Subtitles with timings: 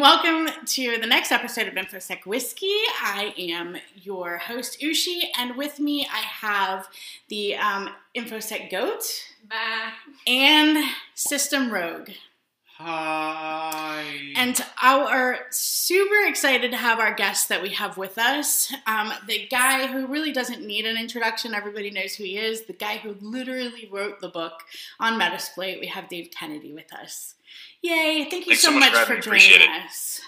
[0.00, 2.72] Welcome to the next episode of InfoSec Whiskey.
[3.02, 6.86] I am your host, Ushi, and with me I have
[7.26, 9.02] the um, InfoSec Goat
[9.50, 9.90] Bah.
[10.24, 12.10] and System Rogue.
[12.80, 14.04] Hi.
[14.36, 18.72] And our super excited to have our guest that we have with us.
[18.86, 22.66] Um, the guy who really doesn't need an introduction, everybody knows who he is.
[22.66, 24.62] The guy who literally wrote the book
[25.00, 25.80] on Metasploit.
[25.80, 27.34] We have Dave Kennedy with us.
[27.82, 28.28] Yay!
[28.30, 29.68] Thank you Thanks so so much much for for joining it.
[29.84, 30.20] us.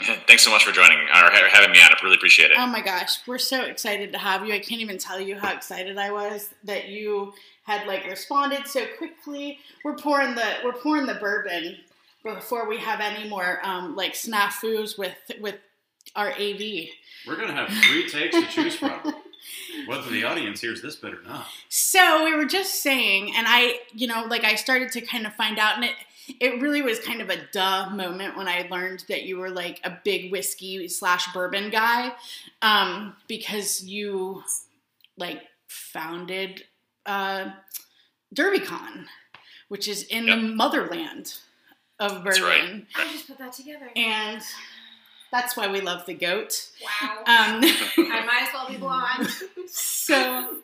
[0.26, 1.90] Thanks so much for joining or having me on.
[1.90, 2.56] I really appreciate it.
[2.58, 4.54] Oh my gosh, we're so excited to have you.
[4.54, 7.32] I can't even tell you how excited I was that you
[7.64, 9.58] had like responded so quickly.
[9.84, 11.76] We're pouring the we're pouring the bourbon
[12.22, 15.56] before we have any more um, like snafus with with
[16.16, 16.88] our AV.
[17.26, 19.14] We're gonna have three takes to choose from.
[19.86, 21.46] Whether the audience hears this bit or not.
[21.68, 25.34] So we were just saying, and I, you know, like I started to kind of
[25.34, 25.94] find out, and it
[26.40, 29.80] it really was kind of a duh moment when I learned that you were like
[29.84, 32.12] a big whiskey slash bourbon guy,
[32.60, 34.42] um, because you
[35.16, 36.62] like founded
[37.06, 37.50] uh,
[38.34, 39.06] DerbyCon,
[39.68, 41.34] which is in the motherland
[41.98, 43.06] of That's bourbon, right.
[43.08, 43.90] I just put that together.
[43.96, 44.40] and
[45.30, 46.68] that's why we love the goat.
[46.82, 47.18] Wow.
[47.20, 47.24] Um,
[47.64, 49.28] I might as well be blonde.
[49.66, 50.56] so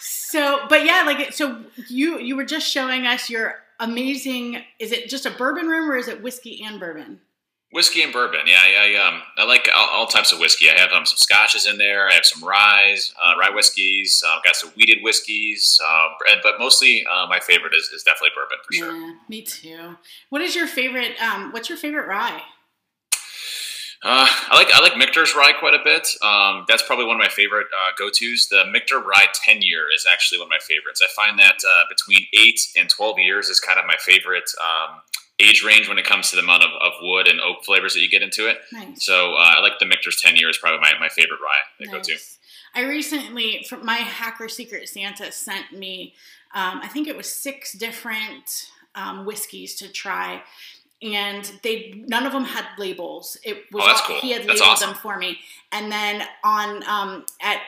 [0.00, 5.08] so but yeah like so you you were just showing us your amazing is it
[5.08, 7.20] just a bourbon room or is it whiskey and bourbon
[7.70, 8.40] Whiskey and bourbon.
[8.46, 10.70] Yeah, I, I um I like all, all types of whiskey.
[10.70, 12.08] I have um, some scotches in there.
[12.08, 14.22] I have some rye, uh, rye whiskeys.
[14.26, 15.78] Uh, got some wheated whiskeys.
[15.86, 16.08] Uh,
[16.42, 19.16] but mostly uh, my favorite is, is definitely bourbon for sure.
[19.28, 19.96] me too
[20.30, 22.40] what is your favorite um what's your favorite rye
[24.02, 26.06] Uh, I like I like Michter's rye quite a bit.
[26.22, 28.46] Um, that's probably one of my favorite uh, go tos.
[28.48, 31.02] The Michter rye ten year is actually one of my favorites.
[31.02, 35.00] I find that uh, between eight and twelve years is kind of my favorite um,
[35.40, 38.00] age range when it comes to the amount of, of wood and oak flavors that
[38.00, 38.58] you get into it.
[38.72, 41.84] nice So uh, I like the Michter's ten year is probably my, my favorite rye
[41.84, 42.12] to go to.
[42.12, 42.38] Nice.
[42.74, 46.14] I recently, my Hacker Secret Santa sent me,
[46.54, 50.42] um, I think it was six different um, whiskeys to try,
[51.00, 53.36] and they none of them had labels.
[53.44, 54.20] It was Oh, that's all- cool.
[54.20, 54.90] he had labeled awesome.
[54.90, 55.38] them for me,
[55.72, 57.60] and then on um, at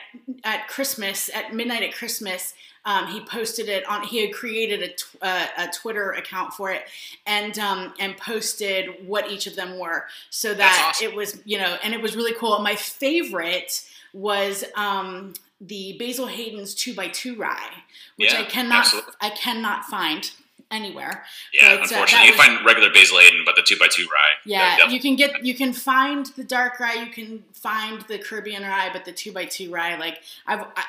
[0.43, 2.53] at Christmas at midnight at Christmas.
[2.83, 4.03] Um, he posted it on.
[4.03, 6.83] He had created a, tw- uh, a Twitter account for it,
[7.27, 11.07] and um, and posted what each of them were, so that awesome.
[11.07, 12.57] it was you know, and it was really cool.
[12.59, 17.69] My favorite was um, the Basil Hayden's two by two rye,
[18.15, 19.13] which Yeah, I cannot absolutely.
[19.21, 20.31] I cannot find
[20.71, 21.23] anywhere.
[21.53, 23.95] Yeah, But, uh, unfortunately, that you was- find regular Basil Hayden, but the two x
[23.95, 24.33] two rye.
[24.43, 28.63] Yeah, you can get you can find the dark rye, you can find the Caribbean
[28.63, 30.61] rye, but the two by two rye, like I've.
[30.61, 30.83] I,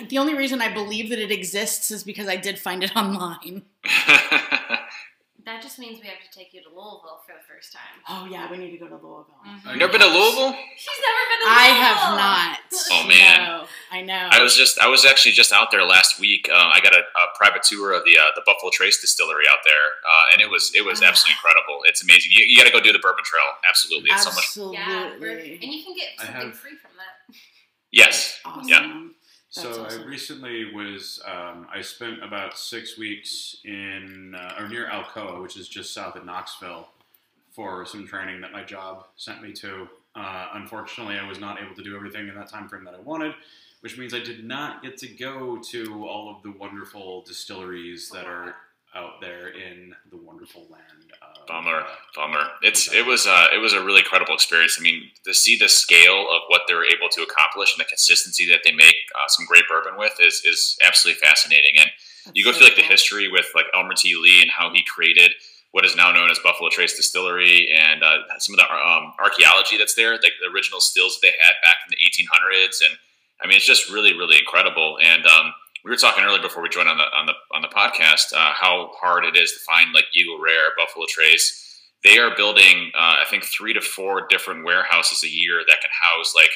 [0.00, 2.94] I, the only reason I believe that it exists is because I did find it
[2.96, 3.62] online.
[5.46, 8.00] That just means we have to take you to Louisville for the first time.
[8.08, 9.36] Oh yeah, we need to go to Louisville.
[9.44, 10.56] you never been to Louisville?
[10.74, 12.58] She's never been to I have not.
[12.90, 13.44] Oh, man.
[13.44, 14.28] No, I know.
[14.32, 16.48] I was just I was actually just out there last week.
[16.50, 19.58] Uh, I got a, a private tour of the uh, the Buffalo Trace Distillery out
[19.66, 19.74] there,
[20.08, 21.08] uh, and it was it was Ah.
[21.08, 21.80] absolutely incredible.
[21.84, 22.30] It's amazing.
[22.34, 23.44] You, you got to go do the Bourbon Trail.
[23.68, 24.44] Absolutely, it's so much.
[24.46, 24.78] Absolutely.
[24.78, 27.36] Yeah, and you can get something have- free from that.
[27.92, 28.66] Yes, awesome.
[28.66, 29.02] Yeah.
[29.54, 30.02] So awesome.
[30.02, 35.56] I recently was um, I spent about six weeks in uh, or near Alcoa, which
[35.56, 36.88] is just south of Knoxville,
[37.52, 39.86] for some training that my job sent me to.
[40.16, 42.98] Uh, unfortunately, I was not able to do everything in that time frame that I
[42.98, 43.32] wanted,
[43.78, 48.26] which means I did not get to go to all of the wonderful distilleries that
[48.26, 48.56] are
[48.94, 51.12] out there in the wonderful land.
[51.22, 52.48] Of, bummer, uh, bummer.
[52.62, 54.76] It's it was uh, it was a really incredible experience.
[54.78, 58.46] I mean, to see the scale of what they're able to accomplish and the consistency
[58.50, 61.74] that they make uh, some great bourbon with is is absolutely fascinating.
[61.78, 61.90] And
[62.34, 64.14] you go That's through so like the history with like Elmer T.
[64.14, 65.32] Lee and how he created
[65.74, 69.76] what is now known as Buffalo Trace Distillery and uh, some of the um, archaeology
[69.76, 72.78] that's there, like the original stills that they had back in the 1800s.
[72.80, 72.96] And
[73.42, 74.98] I mean, it's just really, really incredible.
[75.02, 75.52] And um,
[75.84, 78.52] we were talking earlier before we joined on the on the on the podcast uh,
[78.54, 81.60] how hard it is to find like Eagle Rare, Buffalo Trace.
[82.02, 85.90] They are building, uh, I think, three to four different warehouses a year that can
[85.92, 86.50] house like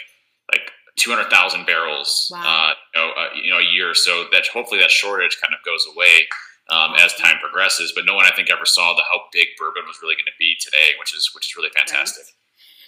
[0.52, 2.42] like two hundred thousand barrels, Wow.
[2.44, 3.94] uh, you, know, uh, you know, a year.
[3.94, 6.26] So that hopefully that shortage kind of goes away
[6.70, 7.92] um, as time progresses.
[7.94, 10.38] But no one I think ever saw the how big bourbon was really going to
[10.38, 12.24] be today, which is which is really fantastic.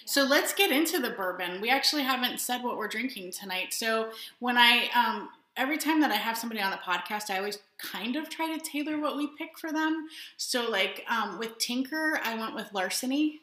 [0.05, 1.61] So let's get into the bourbon.
[1.61, 3.73] We actually haven't said what we're drinking tonight.
[3.73, 4.09] So
[4.39, 8.15] when I um every time that I have somebody on the podcast, I always kind
[8.15, 10.07] of try to tailor what we pick for them.
[10.37, 13.41] So like um with Tinker, I went with Larceny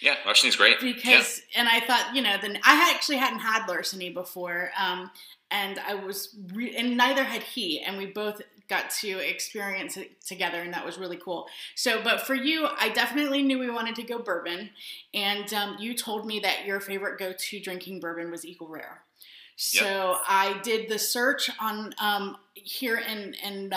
[0.00, 0.82] Yeah, Larceny's great.
[0.82, 0.92] yeah.
[0.94, 4.70] because and I thought, you know, then I actually hadn't had Larceny before.
[4.78, 5.10] Um
[5.50, 10.20] and I was re- and neither had he and we both got to experience it
[10.24, 11.48] together, and that was really cool.
[11.74, 14.70] So, but for you, I definitely knew we wanted to go bourbon,
[15.12, 19.02] and um, you told me that your favorite go-to drinking bourbon was Eagle Rare.
[19.60, 23.74] So I did the search on um, here and and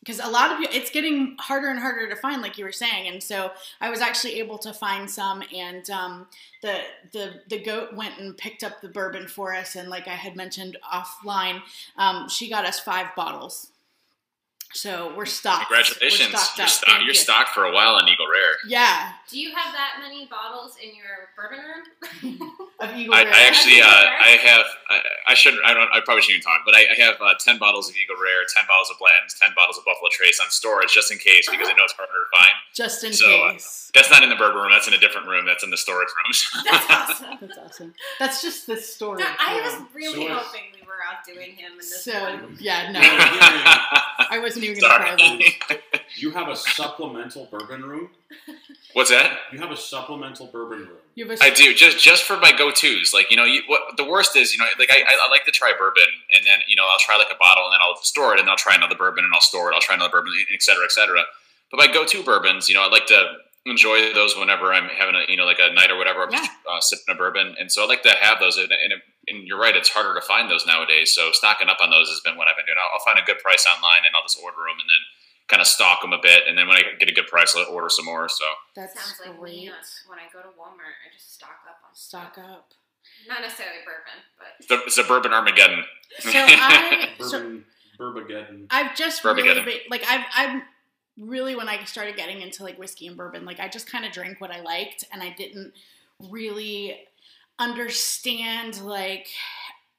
[0.00, 2.70] because uh, a lot of it's getting harder and harder to find, like you were
[2.70, 3.50] saying, and so
[3.80, 6.26] I was actually able to find some, and um,
[6.62, 6.82] the
[7.12, 10.36] the the goat went and picked up the bourbon for us, and like I had
[10.36, 11.60] mentioned offline,
[11.96, 13.72] um, she got us five bottles.
[14.76, 15.68] So we're stocked.
[15.68, 16.32] Congratulations!
[16.32, 16.70] We're stocked you're, up.
[16.70, 17.14] stock, you're you.
[17.14, 18.54] stocked for a while on Eagle Rare.
[18.66, 22.50] Yeah, Do you have that many bottles in your bourbon room?
[22.80, 23.32] of Eagle I, Rare.
[23.32, 26.62] I actually, uh, I have, I, I should, I don't, I probably shouldn't even talk,
[26.66, 29.50] but I, I have uh, ten bottles of Eagle Rare, ten bottles of Blanton's, ten
[29.54, 32.36] bottles of Buffalo Trace on storage just in case because I know it's harder to
[32.36, 32.52] find.
[32.74, 33.92] just in So, uh, case.
[33.94, 34.72] That's not in the bourbon room.
[34.72, 35.46] That's in a different room.
[35.46, 36.50] That's in the storage rooms.
[36.68, 37.38] That's awesome.
[37.40, 37.94] That's awesome.
[38.18, 39.22] That's just the story.
[39.22, 42.56] No, I was really So- hoping we were outdoing him in this So one.
[42.58, 45.20] yeah, no, I wasn't even gonna try that.
[45.20, 45.80] Sorry.
[46.16, 48.10] You have a supplemental bourbon room.
[48.92, 49.38] What's that?
[49.52, 50.98] You have a supplemental bourbon room.
[51.14, 53.12] You have a I do just just for my go tos.
[53.12, 55.44] Like you know, you, what the worst is, you know, like I, I I like
[55.46, 57.96] to try bourbon, and then you know I'll try like a bottle, and then I'll
[58.02, 59.74] store it, and then I'll try another bourbon, and I'll store it.
[59.74, 61.22] I'll try another bourbon, et cetera, et cetera.
[61.70, 65.14] But my go to bourbons, you know, I like to enjoy those whenever I'm having
[65.14, 66.24] a you know like a night or whatever.
[66.24, 68.56] I'm just uh, sipping a bourbon, and so I like to have those.
[68.56, 68.92] And, and,
[69.28, 71.14] and you're right, it's harder to find those nowadays.
[71.14, 72.78] So stocking up on those has been what I've been doing.
[72.78, 75.02] I'll, I'll find a good price online, and I'll just order them, and then
[75.48, 77.68] kind of stock them a bit, and then when I get a good price, I'll
[77.72, 78.28] order some more.
[78.28, 78.44] So
[78.76, 79.54] that Sounds like great.
[79.54, 79.74] me on-
[80.08, 80.96] when I go to Walmart.
[81.04, 82.72] I just stock up on Stock up.
[83.28, 85.84] Not necessarily bourbon, but it's a, it's a bourbon Armageddon.
[86.20, 87.64] So I so Bourbon,
[87.98, 88.66] Burbageddon.
[88.70, 90.62] I've just Bourbon really been, like I've I'm
[91.18, 94.12] really when I started getting into like whiskey and bourbon, like I just kind of
[94.12, 95.72] drank what I liked, and I didn't
[96.30, 96.98] really
[97.58, 99.28] understand like.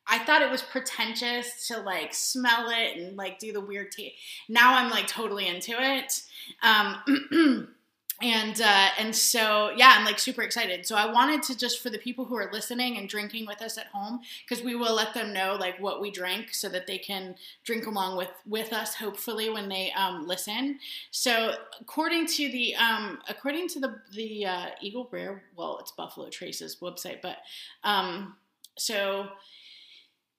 [0.08, 4.14] I thought it was pretentious to like smell it and like do the weird taste.
[4.48, 6.22] Now I'm like totally into it.
[6.62, 7.70] Um,
[8.22, 10.86] and uh, and so yeah, I'm like super excited.
[10.86, 13.78] So I wanted to just for the people who are listening and drinking with us
[13.78, 16.98] at home, because we will let them know like what we drank, so that they
[16.98, 17.36] can
[17.66, 20.80] drink along with with us, hopefully when they um, listen.
[21.12, 26.30] So according to the um, according to the the uh, Eagle Rare, well, it's Buffalo
[26.30, 27.38] Trace's website, but
[27.84, 28.36] um,
[28.78, 29.28] so.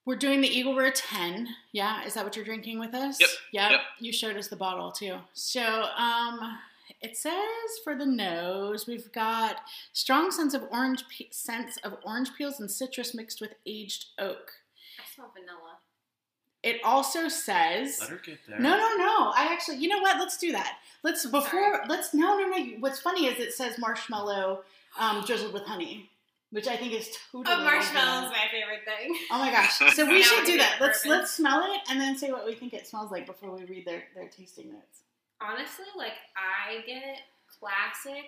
[0.04, 1.48] We're doing the Eagle Rare 10.
[1.72, 3.18] Yeah, is that what you're drinking with us?
[3.20, 3.70] Yep, Yep.
[3.72, 3.80] yep.
[3.98, 5.16] You showed us the bottle too.
[5.32, 5.60] So,
[5.96, 6.58] um,
[7.06, 9.60] it says for the nose, we've got
[9.92, 14.52] strong sense of orange pe- sense of orange peels and citrus mixed with aged oak.
[14.98, 15.78] I smell vanilla.
[16.64, 18.58] It also says Let her get there.
[18.58, 19.32] no, no, no.
[19.36, 20.18] I actually, you know what?
[20.18, 20.78] Let's do that.
[21.04, 21.42] Let's before.
[21.48, 21.78] Sorry.
[21.88, 22.66] Let's no, no, no.
[22.80, 24.62] What's funny is it says marshmallow
[24.98, 26.10] um, drizzled with honey,
[26.50, 27.54] which I think is totally.
[27.56, 29.16] Oh, marshmallow is my favorite thing.
[29.30, 29.78] Oh my gosh!
[29.94, 30.78] So we should do that.
[30.80, 33.64] Let's let's smell it and then say what we think it smells like before we
[33.64, 35.02] read their their tasting notes.
[35.40, 37.20] Honestly, like I get
[37.60, 38.24] classic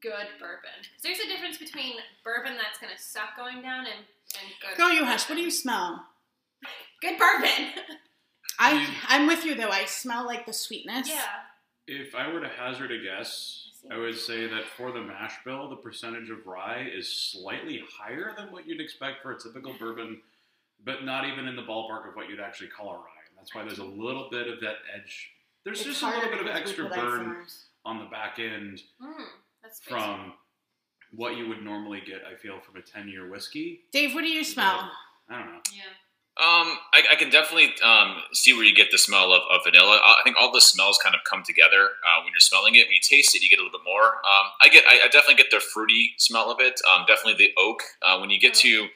[0.00, 0.70] good bourbon.
[0.82, 1.94] 'Cause There's a difference between
[2.24, 4.04] bourbon that's gonna suck going down and
[4.40, 4.76] and good.
[4.76, 5.08] Girl, you bourbon.
[5.12, 5.28] hush.
[5.28, 6.08] What do you smell?
[7.00, 7.72] Good bourbon.
[8.58, 9.70] I I'm with you though.
[9.70, 11.08] I smell like the sweetness.
[11.08, 11.44] yeah.
[11.86, 15.68] If I were to hazard a guess, I would say that for the mash bill,
[15.68, 20.22] the percentage of rye is slightly higher than what you'd expect for a typical bourbon,
[20.84, 23.22] but not even in the ballpark of what you'd actually call a rye.
[23.28, 25.32] And that's why there's a little bit of that edge.
[25.64, 27.36] There's It's just a little bit of extra burn
[27.84, 29.24] on the back end Mm,
[29.62, 30.32] that's from
[31.14, 33.80] what you would normally get, I feel, from a 10 year whiskey.
[33.92, 34.90] Dave, what do you smell?
[35.28, 35.60] I don't know.
[35.72, 35.82] Yeah.
[36.38, 40.00] Um, I, I can definitely um, see where you get the smell of, of vanilla.
[40.02, 42.86] I I think all the smells kind of come together uh, when you're smelling it.
[42.86, 44.06] When you taste it, you get a little bit more.
[44.24, 46.80] Um, I get, I, I definitely get the fruity smell of it.
[46.88, 47.82] Um, definitely the oak.
[48.00, 48.88] Uh, when you get to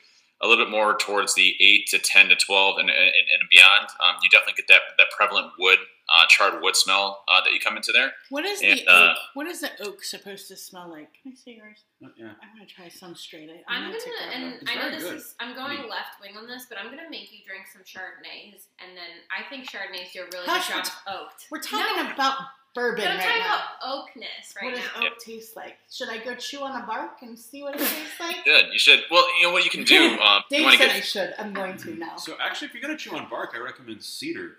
[0.43, 3.87] a little bit more towards the eight to ten to twelve and and, and beyond,
[4.01, 5.79] um, you definitely get that that prevalent wood,
[6.09, 8.13] uh, charred wood smell uh, that you come into there.
[8.29, 9.17] What is And, the uh, oak?
[9.35, 11.09] What is the oak supposed to smell like?
[11.23, 11.85] Can I see yours?
[12.05, 12.33] Uh, Yeah.
[12.43, 13.49] I'm gonna try some straight.
[13.51, 14.55] I- I'm gonna gonna, and.
[14.61, 15.17] It's I know this good.
[15.17, 15.89] is, I'm going Neat.
[15.91, 19.49] left wing on this, but I'm gonna make you drink some Chardonnays, and then I
[19.49, 21.47] think Chardonnays do a really Hush, good we're job oaked.
[21.51, 22.37] We're talking No, about
[22.77, 23.55] bourbon But I'm right talking now.
[23.57, 25.07] about oakness right what does now.
[25.09, 25.79] oak taste like?
[25.91, 28.45] Should I go chew on a bark and see what it tastes like?
[28.45, 28.67] Good.
[28.73, 29.01] You should.
[29.11, 30.17] Well, you know what you can do.
[30.27, 31.35] Um, Dave want said get I should.
[31.39, 32.17] I'm going to now.
[32.17, 34.59] So actually, if you're gonna chew on bark, I recommend cedar.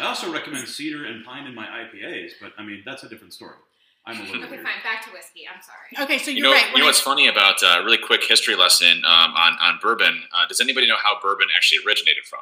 [0.00, 3.32] I also recommend cedar and pine in my IPAs, but I mean that's a different
[3.34, 3.56] story.
[4.08, 4.62] I'm a little Okay, weird.
[4.64, 4.82] fine.
[4.84, 5.42] Back to whiskey.
[5.52, 6.04] I'm sorry.
[6.04, 6.70] Okay, so you're You know, right.
[6.70, 10.22] you know I- what's funny about uh, really quick history lesson um, on on bourbon?
[10.32, 12.40] Uh, does anybody know how bourbon actually originated from?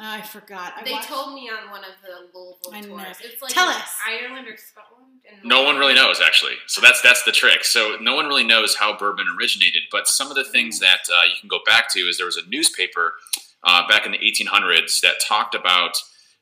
[0.00, 0.74] I forgot.
[0.76, 2.88] I They watched- told me on one of the Louisville I know.
[3.04, 3.16] tours.
[3.22, 3.96] It's like Tell us.
[4.06, 5.20] Ireland or Scotland.
[5.28, 6.54] And No one really knows actually.
[6.66, 7.64] So that's that's the trick.
[7.64, 9.82] So no one really knows how bourbon originated.
[9.90, 12.36] But some of the things that uh, you can go back to is there was
[12.36, 13.14] a newspaper
[13.64, 15.96] uh, back in the 1800s that talked about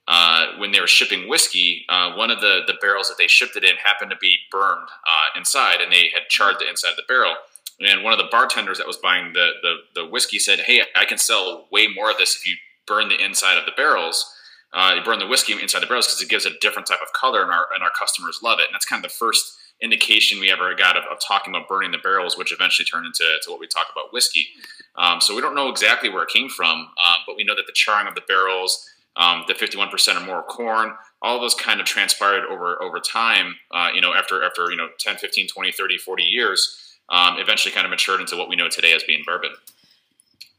[0.07, 3.57] uh, when they were shipping whiskey, uh, one of the, the barrels that they shipped
[3.57, 6.97] it in happened to be burned uh, inside, and they had charred the inside of
[6.97, 7.35] the barrel.
[7.81, 11.07] And one of the bartenders that was buying the, the, the whiskey said, "Hey, I
[11.07, 14.31] can sell way more of this if you burn the inside of the barrels.
[14.73, 17.12] Uh, you burn the whiskey inside the barrels because it gives a different type of
[17.12, 18.67] color, and our and our customers love it.
[18.67, 21.93] And that's kind of the first indication we ever got of, of talking about burning
[21.93, 24.49] the barrels, which eventually turned into to what we talk about whiskey.
[24.97, 27.67] Um, so we don't know exactly where it came from, um, but we know that
[27.67, 31.81] the charring of the barrels, um, the 51% or more corn, all of those kind
[31.81, 33.57] of transpired over over time.
[33.71, 37.73] Uh, you know, after after you know 10, 15, 20, 30, 40 years, um, eventually
[37.73, 39.50] kind of matured into what we know today as being bourbon.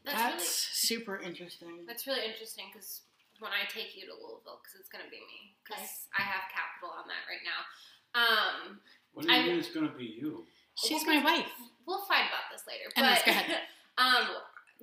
[0.06, 0.46] That's, That's really
[0.86, 1.82] super interesting.
[1.86, 3.02] that's really interesting because
[3.42, 6.94] when I take you to Louisville, because it's gonna be me, because I have capital
[6.94, 7.60] on that right now.
[8.14, 8.80] Um,
[9.12, 10.46] What do you I- mean it's going to be you?
[10.76, 11.52] She's Well, my wife.
[11.86, 12.88] we'll fight about this later.
[12.96, 13.62] Anyways, But go ahead.
[13.98, 14.24] um,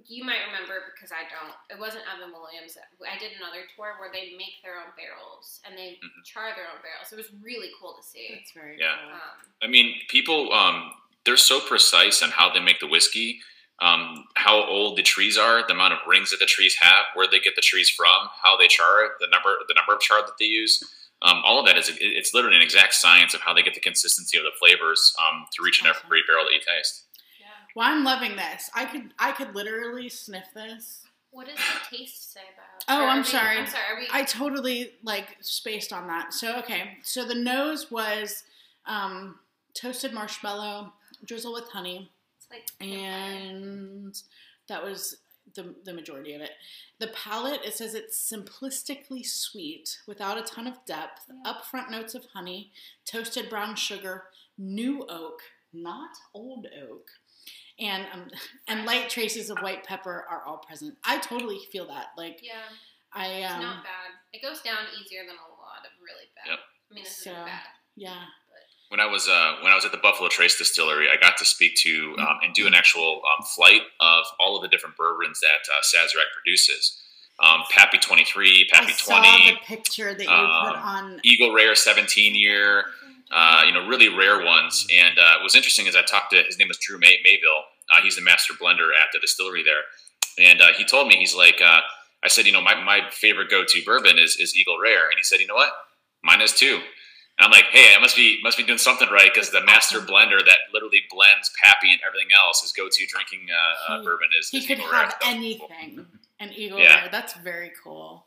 [0.05, 1.53] you might remember because I don't.
[1.69, 2.77] It wasn't Evan Williams.
[2.77, 6.25] I did another tour where they make their own barrels and they Mhm.
[6.25, 7.11] char their own barrels.
[7.13, 8.33] It was really cool to see.
[8.35, 8.97] That's very Yeah.
[9.01, 9.11] cool.
[9.13, 10.93] Um, I mean, people um,
[11.25, 13.41] they're so precise on how they make the whiskey,
[13.83, 17.27] um, how old the trees are, the amount of rings that the trees have, where
[17.29, 20.37] they get the trees from, how they char the number the number of char that
[20.39, 20.81] they use.
[21.21, 23.79] Um, all of that is it's literally an exact science of how they get the
[23.79, 26.03] consistency of the flavors um, to reach in Awesome.
[26.05, 27.05] every barrel that you taste.
[27.39, 27.47] yeah.
[27.75, 28.69] Well, I'm loving this.
[28.75, 31.01] I could I could literally sniff this.
[31.31, 32.85] What does the taste say about?
[32.89, 33.57] Oh, or I'm we- sorry.
[33.57, 33.99] I'm sorry.
[33.99, 34.07] We?
[34.11, 36.33] I totally like spaced on that.
[36.33, 38.43] So okay, so the nose was
[38.85, 39.39] um,
[39.73, 40.93] toasted marshmallow,
[41.25, 42.12] drizzle with honey, it's
[42.53, 44.15] like and
[44.67, 45.17] that was
[45.55, 46.51] the the majority of it.
[47.00, 51.24] The palate it says it's simplistically sweet without a ton of depth.
[51.29, 51.51] Yeah.
[51.53, 52.72] Upfront notes of honey,
[53.05, 54.24] toasted brown sugar,
[54.57, 55.41] new oak,
[55.74, 57.07] not old oak.
[57.79, 58.27] And um,
[58.67, 60.95] and light traces of white pepper are all present.
[61.03, 62.07] I totally feel that.
[62.17, 62.69] Like yeah,
[63.12, 64.12] I it's um, not bad.
[64.31, 66.51] It goes down easier than a lot of really bad.
[66.51, 66.60] Yep.
[66.91, 67.67] I mean, this So- isn't bad.
[67.95, 68.24] yeah.
[68.93, 71.45] When I was uh, when I was at the Buffalo Trace Distillery, I got to
[71.45, 75.39] speak to um, and do an actual um, flight of all of the different bourbons
[75.39, 77.01] that uh, Sazerac produces.
[77.39, 81.19] Um, Pappy Twenty Three, I Pappy saw Twenty, the picture that you put um, on.
[81.23, 82.83] Eagle Rare 17 year,
[83.31, 84.85] uh, you know, really rare ones.
[84.95, 87.63] And uh, what was interesting is I talked to his name was Drew May- Mayville.
[87.91, 89.81] Uh, he's the master blender at the distillery there,
[90.38, 91.79] and uh, he told me he's like, uh,
[92.23, 95.17] I said, you know, my, my favorite go to bourbon is is Eagle Rare, and
[95.17, 95.71] he said, you know what,
[96.23, 96.81] mine is too.
[97.39, 99.99] And I'm like, hey, I must be must be doing something right because the master
[99.99, 104.05] blender that literally blends Pappy and everything else, his go to drinking uh, uh, He-
[104.05, 104.49] bourbon is.
[104.49, 106.05] He is could Eagle have So, anything.
[106.39, 107.01] An eagle Yeah.
[107.01, 107.09] rare.
[107.11, 108.25] That's very cool.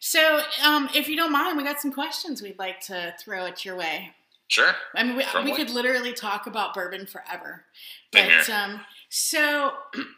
[0.00, 3.64] So, um, if you don't mind, we got some questions we'd like to throw at
[3.64, 4.12] your way.
[4.48, 4.74] Sure.
[4.96, 7.64] I mean, we, we could literally talk about bourbon forever.
[8.10, 8.42] But here.
[8.54, 8.80] um,
[9.14, 9.74] so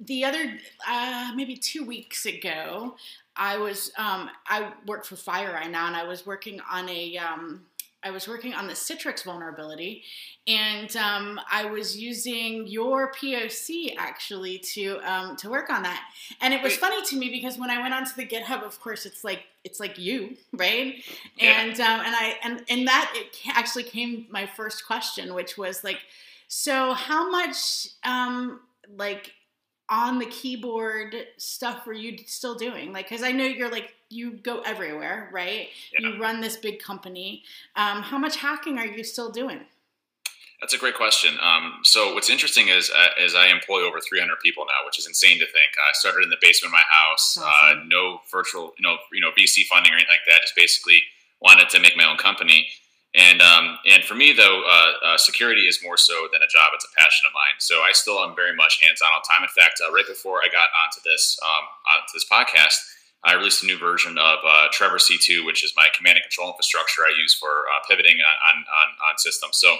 [0.00, 0.58] the other
[0.88, 2.96] uh, maybe two weeks ago,
[3.36, 7.66] I was um, I work for FireEye now, and I was working on a um,
[8.02, 10.04] I was working on the Citrix vulnerability,
[10.46, 16.02] and um, I was using your POC actually to um, to work on that.
[16.40, 16.80] And it was Wait.
[16.80, 19.78] funny to me because when I went onto the GitHub, of course, it's like it's
[19.78, 21.04] like you, right?
[21.36, 21.60] Yeah.
[21.60, 25.84] And um, and I and and that it actually came my first question, which was
[25.84, 25.98] like,
[26.54, 28.60] so how much um,
[28.98, 29.32] like
[29.88, 32.92] on the keyboard stuff were you still doing?
[32.92, 35.68] Like, because I know you're like you go everywhere, right?
[35.98, 36.10] Yeah.
[36.10, 37.44] You run this big company.
[37.74, 39.60] Um, how much hacking are you still doing?
[40.60, 41.38] That's a great question.
[41.40, 45.06] Um, so what's interesting is uh, is I employ over 300 people now, which is
[45.06, 45.72] insane to think.
[45.78, 49.30] I started in the basement of my house, uh, no virtual, you know, you know,
[49.30, 50.42] VC funding or anything like that.
[50.42, 51.00] Just basically
[51.40, 52.68] wanted to make my own company.
[53.14, 56.72] And um, and for me though, uh, uh, security is more so than a job;
[56.72, 57.60] it's a passion of mine.
[57.60, 59.42] So I still am very much hands on all the time.
[59.44, 62.80] In fact, uh, right before I got onto this um, onto this podcast,
[63.24, 66.48] I released a new version of uh, Trevor C2, which is my command and control
[66.48, 69.58] infrastructure I use for uh, pivoting on, on, on, on systems.
[69.58, 69.76] So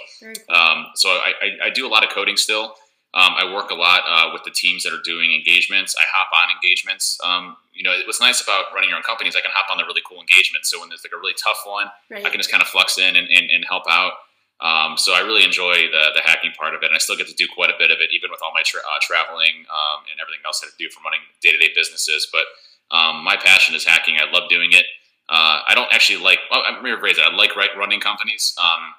[0.53, 2.75] um, so I, I, I do a lot of coding still.
[3.13, 5.93] Um, I work a lot uh, with the teams that are doing engagements.
[5.93, 7.19] I hop on engagements.
[7.23, 9.77] Um, you know, what's nice about running your own company is I can hop on
[9.77, 10.71] the really cool engagements.
[10.73, 12.25] So when there's like a really tough one, right.
[12.25, 14.13] I can just kind of flux in and, and, and help out.
[14.61, 16.89] Um, so I really enjoy the, the hacking part of it.
[16.89, 18.65] And I still get to do quite a bit of it, even with all my
[18.65, 21.59] tra- uh, traveling um, and everything else I have to do from running day to
[21.61, 22.25] day businesses.
[22.33, 22.49] But
[22.89, 24.17] um, my passion is hacking.
[24.17, 24.85] I love doing it.
[25.29, 27.25] Uh, I don't actually like, well, I'm rephrase it.
[27.25, 28.93] I like right, running companies, um,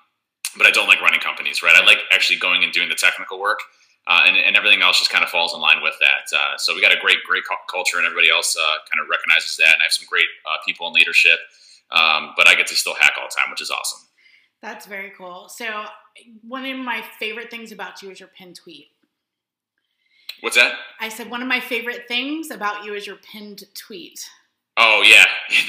[0.57, 1.75] but I don't like running companies, right?
[1.77, 3.59] I like actually going and doing the technical work.
[4.07, 6.37] Uh, and, and everything else just kind of falls in line with that.
[6.37, 9.09] Uh, so we got a great, great cu- culture, and everybody else uh, kind of
[9.09, 9.73] recognizes that.
[9.73, 11.39] And I have some great uh, people in leadership,
[11.91, 14.01] um, but I get to still hack all the time, which is awesome.
[14.61, 15.49] That's very cool.
[15.49, 15.87] So
[16.43, 18.89] one of my favorite things about you is your pinned tweet.
[20.41, 20.75] What's that?
[21.01, 24.21] I said one of my favorite things about you is your pinned tweet.
[24.77, 25.25] Oh yeah,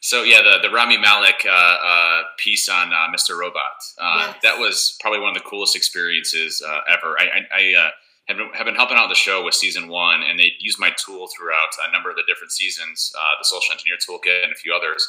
[0.00, 3.38] so yeah, the the Rami Malek uh, uh, piece on uh, Mr.
[3.38, 3.82] Robot.
[3.98, 4.36] Uh, Yes.
[4.42, 7.16] That was probably one of the coolest experiences uh, ever.
[7.18, 7.90] I, I, I uh,
[8.28, 10.90] have, been, have been helping out the show with season one, and they used my
[11.04, 14.54] tool throughout a number of the different seasons, uh, the Social Engineer Toolkit, and a
[14.54, 15.08] few others.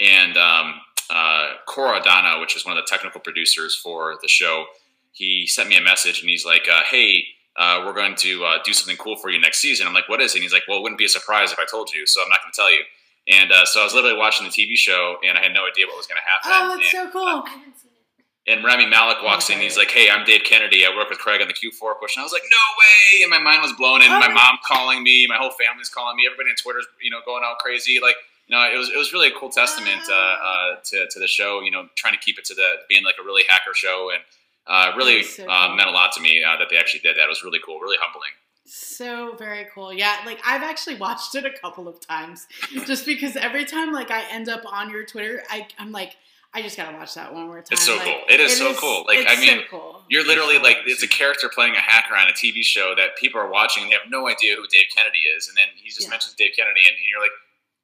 [0.00, 0.74] And um,
[1.10, 4.66] uh, Kor Adana, which is one of the technical producers for the show,
[5.12, 7.24] he sent me a message, and he's like, uh, "Hey."
[7.56, 9.84] Uh, we're going to uh, do something cool for you next season.
[9.84, 10.36] I'm like, what is it?
[10.36, 12.28] And he's like, well, it wouldn't be a surprise if I told you, so I'm
[12.28, 12.82] not going to tell you.
[13.28, 15.86] And uh, so I was literally watching the TV show, and I had no idea
[15.86, 16.48] what was going to happen.
[16.48, 17.44] Oh, that's and, so cool.
[17.44, 18.52] I haven't seen it.
[18.56, 19.56] and Rami Malek walks in.
[19.56, 19.64] Okay.
[19.64, 20.86] He's like, "Hey, I'm Dave Kennedy.
[20.86, 23.38] I work with Craig on the Q4 question." I was like, "No way!" And my
[23.38, 24.00] mind was blown.
[24.00, 26.24] And Oh my my- mom calling me, my whole family's calling me.
[26.26, 28.00] Everybody on Twitter's, you know, going out crazy.
[28.00, 28.16] Like,
[28.46, 31.28] you know, it was it was really a cool testament uh, uh, to to the
[31.28, 31.60] show.
[31.60, 34.22] You know, trying to keep it to the being like a really hacker show, and
[34.66, 35.76] uh, really so uh, cool.
[35.76, 37.24] meant a lot to me uh, that they actually did that.
[37.24, 38.32] It was really cool, really humbling.
[38.68, 39.92] So very cool.
[39.92, 42.46] Yeah, like I've actually watched it a couple of times
[42.86, 46.16] just because every time like I end up on your Twitter, I I'm like
[46.54, 47.66] I just gotta watch that one more time.
[47.72, 48.20] It's so Like, cool.
[48.30, 49.04] It is so cool.
[49.06, 50.02] Like, it's I mean, so cool.
[50.08, 53.40] You're literally like it's a character playing a hacker on a TV show that people
[53.40, 56.02] are watching and they have no idea who Dave Kennedy is, and then he just
[56.02, 56.10] Yeah.
[56.10, 57.30] mentions Dave Kennedy, and, and you're like,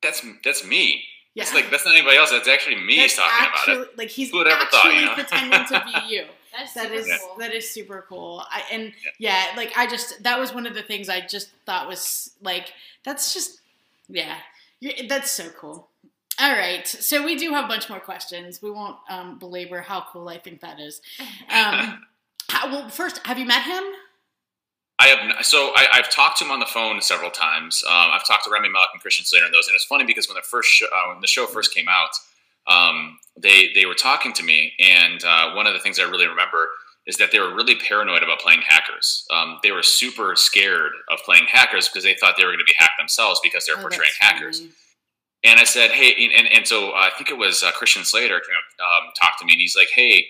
[0.02, 1.02] "That's that's me."
[1.34, 1.42] yeah.
[1.42, 2.30] It's like that's not anybody else.
[2.30, 3.98] That's actually me That's talking actually, about it.
[3.98, 5.14] Like he's Who would ever actually thought, you know?
[5.14, 6.24] pretending to be you.
[6.56, 7.36] That's That super is cool.
[7.38, 8.42] that is super cool.
[8.50, 9.46] I, and yeah.
[9.56, 12.72] like I just that was one of the things I just thought was like
[13.04, 13.60] that's just
[14.08, 14.36] yeah,
[14.80, 15.88] you that's so cool.
[16.40, 18.60] All right, so we do have a bunch more questions.
[18.60, 21.00] We won't um, belabor how cool I think that is.
[21.52, 22.02] Um,
[22.50, 23.82] how, well, first, have you met him?
[24.98, 27.82] I have n- so I, I've talked to him on the phone several times.
[27.86, 30.28] Um, I've talked to Rami Malek and Christian Slater and those, and it's funny because
[30.28, 32.10] when the first show, uh, when the show first came out,
[32.66, 36.26] um, they they were talking to me, and uh, one of the things I really
[36.26, 36.68] remember
[37.06, 39.26] is that they were really paranoid about playing hackers.
[39.30, 42.64] Um, they were super scared of playing hackers because they thought they were going to
[42.64, 44.60] be hacked themselves because they were Oh, portraying hackers.
[44.60, 44.70] funny.
[45.44, 48.04] And I said, hey, and, and, and so uh, I think it was uh, Christian
[48.04, 50.24] Slater came up, um, talked to me, and he's like, hey,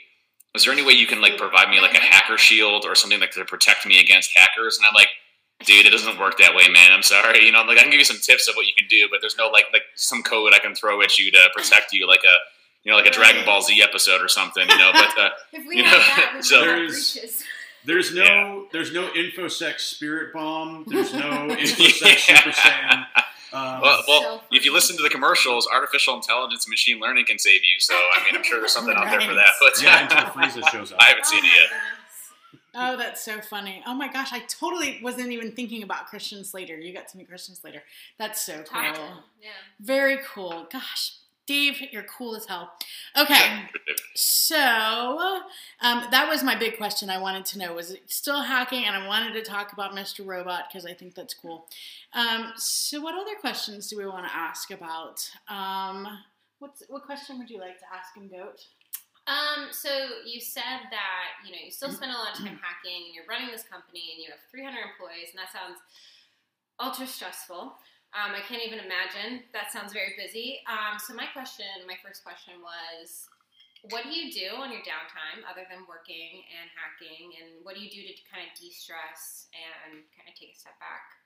[0.56, 3.20] is there any way you can like provide me like a hacker shield or something
[3.20, 4.76] like to protect me against hackers?
[4.76, 5.10] And I'm like,
[5.64, 6.92] dude, it doesn't work that way, man.
[6.92, 7.44] I'm sorry.
[7.44, 9.20] You know, like I can give you some tips of what you can do, but
[9.20, 12.22] there's no like like some code I can throw at you to protect you, like
[12.24, 12.36] a
[12.82, 14.68] you know like a Dragon Ball Z episode or something.
[14.68, 17.44] You know, but uh, If we You had know, that, so- There's- breaches.
[17.86, 18.60] There's no Yeah.
[18.72, 20.84] there's no infosec spirit bomb.
[20.88, 22.38] There's no infosec Yeah.
[22.38, 23.04] super saiyan.
[23.52, 27.26] Um, well, well So if you listen to the commercials, artificial intelligence and machine learning
[27.26, 27.78] can save you.
[27.80, 29.50] So I mean, I'm sure there's something out there for that.
[29.60, 30.98] But yeah, until Frieza shows up.
[31.02, 31.68] I haven't Oh seen it yet.
[32.74, 32.90] Goodness.
[32.94, 33.82] Oh, that's so funny.
[33.86, 36.78] Oh my gosh, I totally wasn't even thinking about Christian Slater.
[36.78, 37.82] You got to meet Christian Slater.
[38.18, 38.82] That's so cool.
[39.40, 39.50] Yeah.
[39.80, 40.66] Very cool.
[40.70, 42.72] Gosh, Dave, you're cool as hell.
[43.16, 43.64] Okay,
[44.14, 44.56] so
[45.80, 47.10] um, that was my big question.
[47.10, 50.24] I wanted to know was it still hacking, and I wanted to talk about Mr.
[50.26, 51.66] Robot because I think that's cool.
[52.14, 55.28] Um, so, what other questions do we want to ask about?
[55.48, 56.08] Um,
[56.60, 58.64] what's what question would you like to ask him, Goat?
[59.24, 59.88] Um, so
[60.28, 63.24] you said that you know you still spend a lot of time hacking, and you're
[63.24, 65.80] running this company, and you have 300 employees, and that sounds
[66.76, 67.80] ultra stressful.
[68.14, 69.48] Um, I can't even imagine.
[69.56, 70.62] That sounds very busy.
[70.70, 73.26] Um, so my question, my first question was,
[73.90, 77.80] what do you do on your downtime other than working and hacking, and what do
[77.80, 81.24] you do to kind of de-stress and kind of take a step back?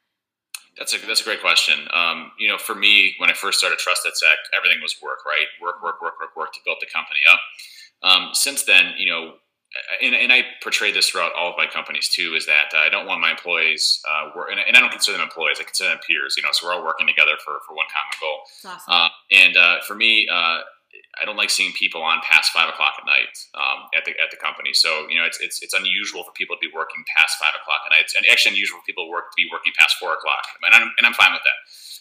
[0.79, 1.91] That's a that's a great question.
[1.91, 5.51] Um, you know, for me, when I first started Trusted Sec, everything was work, right?
[5.59, 7.43] Work, work, work, work, work to build the company up.
[8.03, 9.35] Um, since then, you know,
[10.03, 13.07] and, and I portray this throughout all of my companies too, is that I don't
[13.07, 15.59] want my employees uh, work, and, and I don't consider them employees.
[15.61, 16.35] I consider them peers.
[16.37, 18.39] You know, so we're all working together for for one common goal.
[18.65, 18.89] Awesome.
[18.89, 20.61] Uh, and uh, for me, uh,
[21.21, 24.31] I don't like seeing people on past five o'clock at night um, at the at
[24.31, 24.73] the company.
[24.73, 27.83] So you know, it's, it's it's unusual for people to be working past five o'clock
[27.87, 28.09] at night.
[28.09, 30.93] It's actually unusual for people to work to be working past four o'clock, and I'm
[30.97, 31.59] and I'm fine with that.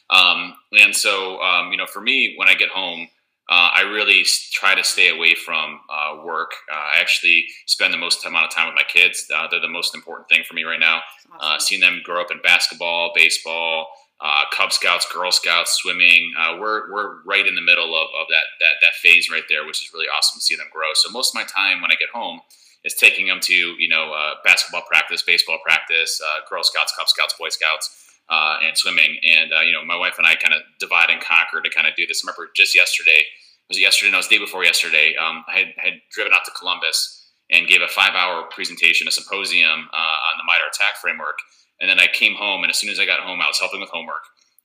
[0.07, 3.09] Um, and so um, you know, for me, when I get home.
[3.49, 6.51] Uh, I really try to stay away from uh, work.
[6.71, 9.25] Uh, I actually spend the most amount of time with my kids.
[9.33, 10.97] Uh, they're the most important thing for me right now
[11.31, 11.59] uh, awesome.
[11.61, 13.87] seeing them grow up in basketball, baseball,
[14.19, 16.33] uh, Cub Scouts, Girl Scouts, swimming.
[16.37, 19.65] Uh, we're we're right in the middle of, of that, that that phase right there,
[19.65, 20.89] which is really awesome to see them grow.
[20.95, 22.41] So most of my time when I get home
[22.83, 27.07] is taking them to you know uh, basketball practice, baseball practice, uh, Girl Scouts, Cub
[27.07, 28.03] Scouts, Boy Scouts.
[28.29, 31.21] Uh, and swimming, and uh, you know, my wife and I kind of divide and
[31.21, 32.23] conquer to kind of do this.
[32.23, 33.23] I remember just yesterday,
[33.69, 34.11] was it yesterday?
[34.11, 35.15] No, it was the day before yesterday.
[35.15, 39.87] Um, I had, had driven out to Columbus and gave a five-hour presentation, a symposium
[39.93, 41.39] uh, on the MITRE ATT&CK framework.
[41.79, 43.79] And then I came home, and as soon as I got home, I was helping
[43.79, 44.23] with homework.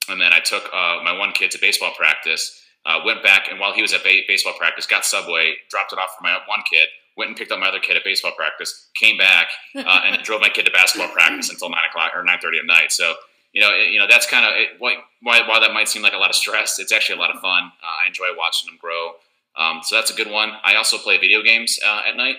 [0.08, 3.60] And then I took uh, my one kid to baseball practice, uh, went back, and
[3.60, 6.62] while he was at ba- baseball practice, got Subway, dropped it off for my one
[6.68, 10.20] kid, went and picked up my other kid at baseball practice, came back, uh, and
[10.24, 12.90] drove my kid to basketball practice until nine o'clock or nine thirty at night.
[12.90, 13.14] So
[13.52, 16.18] you know, it, you know that's kind of why, why that might seem like a
[16.18, 16.78] lot of stress.
[16.78, 17.72] It's actually a lot of fun.
[17.82, 19.12] Uh, I enjoy watching them grow.
[19.56, 20.52] Um, so that's a good one.
[20.64, 22.36] I also play video games uh, at night.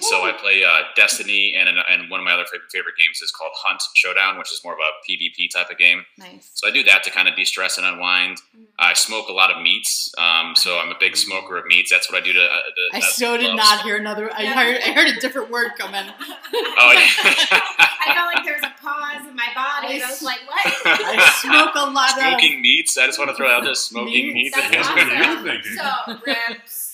[0.00, 3.30] So I play uh, Destiny, and and one of my other favorite, favorite games is
[3.32, 6.06] called Hunt Showdown, which is more of a PvP type of game.
[6.16, 6.50] Nice.
[6.54, 8.38] So I do that to kind of de-stress and unwind.
[8.56, 8.66] Mhm.
[8.78, 11.90] I smoke a lot of meats, um, so I'm a big smoker of meats.
[11.90, 12.42] That's what I do to.
[12.42, 13.56] Uh, to I that so did loves.
[13.70, 14.32] not hear another.
[14.32, 16.06] I heard, I heard a different word come in.
[16.08, 17.08] Oh yeah.
[18.04, 20.64] I felt like there was a pause in my body, and I was like, "What?"
[20.86, 22.22] I smoke a lot of.
[22.22, 22.96] smoking meats.
[22.96, 24.56] I just want to throw out this smoking Meats.
[24.56, 24.56] meats.
[24.56, 25.44] That's That's what you're awesome.
[25.44, 25.72] thinking.
[25.72, 26.91] So ribs, that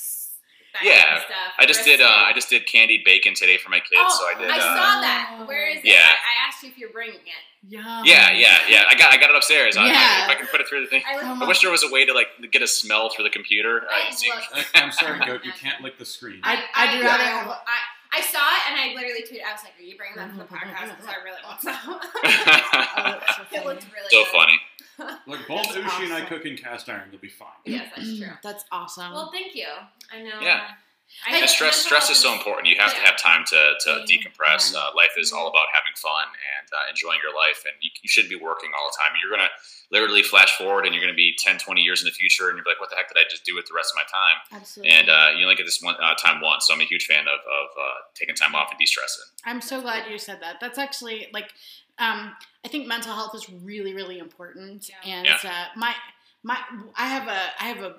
[0.82, 1.02] Yeah.
[1.04, 1.52] kind of stuff.
[1.58, 2.00] I just did.
[2.00, 3.96] Uh, I just did candied bacon today for my kids.
[3.98, 4.50] Oh, so I did.
[4.50, 5.44] I uh, saw that.
[5.46, 5.84] Where is it?
[5.84, 5.94] Yeah.
[5.94, 7.42] I, I asked you if you're bringing it.
[7.68, 8.02] Yeah.
[8.04, 8.82] Yeah, yeah, yeah.
[8.88, 9.12] I got.
[9.12, 9.76] I got it upstairs.
[9.76, 10.24] I, I, Yeah.
[10.24, 11.02] if I can put it through the thing.
[11.06, 13.82] I, I wish there was a way to like get a smell through the computer.
[13.90, 14.70] I you see- looked.
[14.74, 15.44] I'm sorry, goat.
[15.44, 16.40] You can't lick the screen.
[16.44, 17.78] I- I'd rather have- I,
[18.10, 19.44] I saw it and I literally tweeted.
[19.46, 21.76] I was like, "Are you bringing that to the podcast?" Because I really want some.
[21.86, 22.00] Oh,
[23.36, 23.66] so it funny.
[23.66, 24.32] looked really so good.
[24.32, 24.58] funny.
[25.26, 26.26] Look, both That's Ushi and I awesome.
[26.26, 27.08] cook in cast iron.
[27.10, 27.48] You'll be fine.
[27.64, 28.28] Yes, that's true.
[28.42, 29.12] That's awesome.
[29.12, 29.66] Well, thank you.
[30.12, 30.40] I know.
[30.40, 30.62] Yeah.
[30.68, 30.72] uh,
[31.32, 32.68] I And stress, stress is so important.
[32.68, 34.04] You have to have time to, to Yeah.
[34.04, 34.72] decompress.
[34.74, 34.80] Yeah.
[34.80, 36.26] Uh, life is all about having fun
[36.60, 39.16] and uh, enjoying your life, and you, you shouldn't be working all the time.
[39.22, 39.52] You're going to
[39.90, 42.56] literally flash forward, and you're going to be 10, 20 years in the future, and
[42.58, 44.60] you're like, what the heck did I just do with the rest of my time?
[44.60, 44.92] Absolutely.
[44.92, 46.66] And uh, you only get this one uh, time once.
[46.68, 47.84] So I'm a huge fan of, of uh,
[48.14, 49.24] taking time off and de-stressing.
[49.46, 50.56] I'm so glad you said that.
[50.60, 51.52] That's actually like,
[51.98, 52.32] um,
[52.64, 54.88] I think mental health is really, really important.
[54.88, 55.10] Yeah.
[55.16, 55.38] And Yeah.
[55.44, 55.94] uh, my
[56.42, 56.58] my,
[56.96, 57.96] I have a I have a,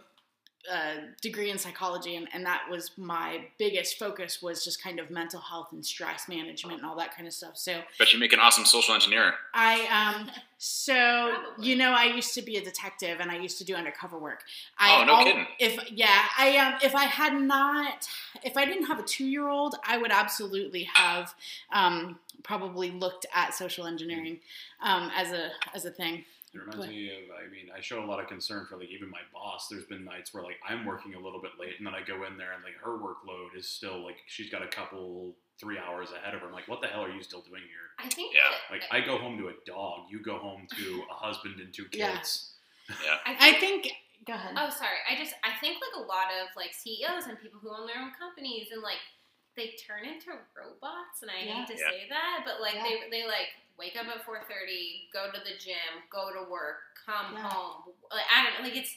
[0.71, 5.09] uh degree in psychology, and, and that was my biggest focus was just kind of
[5.09, 7.57] mental health and stress management and all that kind of stuff.
[7.57, 9.33] So But you make an awesome social engineer.
[9.53, 11.69] I um so Probably.
[11.69, 14.43] you know I used to be a detective and I used to do undercover work.
[14.77, 15.45] I Oh, no kidding.
[15.59, 18.07] If yeah, I um if I had not
[18.43, 21.33] if I didn't have a two year old, I would absolutely have
[21.71, 24.39] um probably looked at social engineering
[24.81, 26.25] um as a as a thing.
[26.53, 26.89] It reminds What?
[26.89, 29.67] me of, I mean, I show a lot of concern for like even my boss.
[29.69, 32.25] There's been nights where like I'm working a little bit late, and then I go
[32.25, 36.09] in there and like her workload is still like she's got a couple three hours
[36.11, 36.47] ahead of her.
[36.47, 37.87] I'm like, what the hell are you still doing here?
[37.99, 38.33] I think.
[38.33, 38.49] Yeah.
[38.49, 41.73] that- Like I go home to a dog, you go home to a husband and
[41.73, 42.15] two Yeah.
[42.17, 42.55] kids.
[42.89, 43.83] I I think.
[43.83, 43.93] think
[44.25, 44.55] go ahead.
[44.57, 44.97] Oh, sorry.
[45.07, 48.01] I just I think like a lot of like CEOs and people who own their
[48.01, 48.97] own companies and like
[49.59, 51.65] they turn into robots, and I Yeah.
[51.65, 51.89] hate to Yeah.
[51.89, 52.83] say that, but like Yeah.
[52.83, 56.79] they they like wake up at four thirty, go to the gym, go to work,
[57.05, 57.49] come Yeah.
[57.49, 57.93] home.
[58.11, 58.61] Like, I don't know.
[58.69, 58.95] Like it's.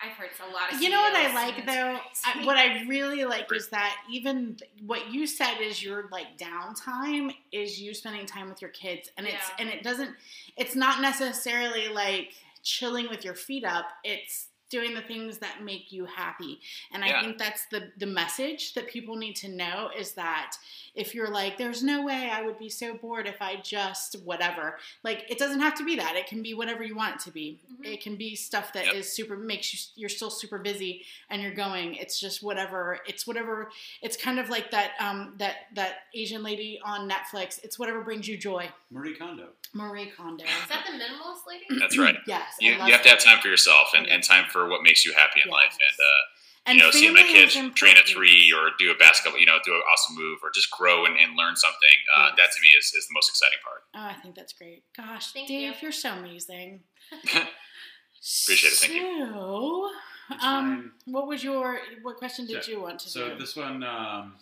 [0.00, 0.82] I've heard it's a lot of.
[0.82, 2.00] You know what I like though?
[2.24, 7.32] I, what I really like is that even what you said is your like downtime
[7.52, 10.10] is you spending time with your kids, and it's and it doesn't.
[10.56, 12.32] It's not necessarily like
[12.64, 13.86] chilling with your feet up.
[14.02, 16.60] It's doing the things that make you happy,
[16.92, 20.56] and I think that's the the message that people need to know is that
[20.94, 24.78] if you're like, there's no way I would be so bored if I just whatever.
[25.02, 26.14] Like it doesn't have to be that.
[26.16, 27.58] It can be whatever you want it to be.
[27.72, 27.92] Mhm.
[27.94, 29.04] It can be stuff that is Yep.
[29.18, 31.94] super makes you you're still super busy and you're going.
[31.96, 33.00] It's just whatever.
[33.06, 33.70] It's whatever.
[34.02, 37.62] It's kind of like that um that that Asian lady on Netflix.
[37.64, 38.68] It's whatever brings you joy.
[38.90, 39.48] Marie Kondo.
[39.72, 40.44] Marie Kondo.
[40.44, 41.64] Is that the minimalist lady?
[41.80, 42.16] That's right.
[42.28, 42.54] Yes.
[42.60, 45.12] You, you have to have time for yourself and, and time for what makes you
[45.12, 45.52] happy in Yes.
[45.54, 45.72] life.
[45.72, 46.22] And, uh,
[46.66, 49.44] And you know, seeing my kids is train at three or do a basketball, you
[49.46, 51.96] know, do an awesome move or just grow and, and learn something.
[52.16, 52.36] Uh, Yes.
[52.38, 53.82] That to me is, is the most exciting part.
[53.94, 54.82] Oh, I think that's great.
[54.96, 55.82] Gosh, Thank Dave, you.
[55.82, 55.88] you.
[55.88, 56.82] are so amazing.
[57.12, 59.28] Appreciate it, thank you.
[59.32, 59.90] So,
[60.40, 63.34] um, what was your what question did So- you want to So do?
[63.34, 64.36] So this one, um,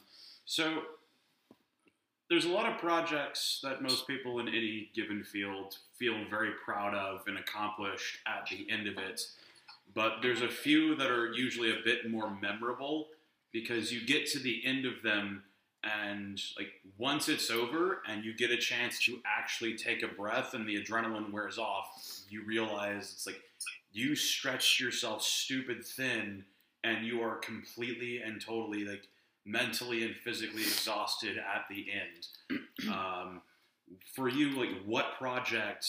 [0.45, 0.85] so
[2.31, 6.95] there's a lot of projects that most people in any given field feel very proud
[6.95, 9.21] of and accomplished at the end of it,
[9.95, 13.09] but there's a few that are usually a bit more memorable
[13.53, 15.43] because you get to the end of them
[15.85, 20.55] and like once it's over and you get a chance to actually take a breath
[20.55, 23.41] and the adrenaline wears off, you realize it's like
[23.93, 26.45] you stretched yourself stupid thin
[26.85, 29.09] and you are completely and totally like
[29.45, 32.59] mentally and physically exhausted at the end.
[32.91, 33.43] Um,
[34.17, 35.87] for you, like what project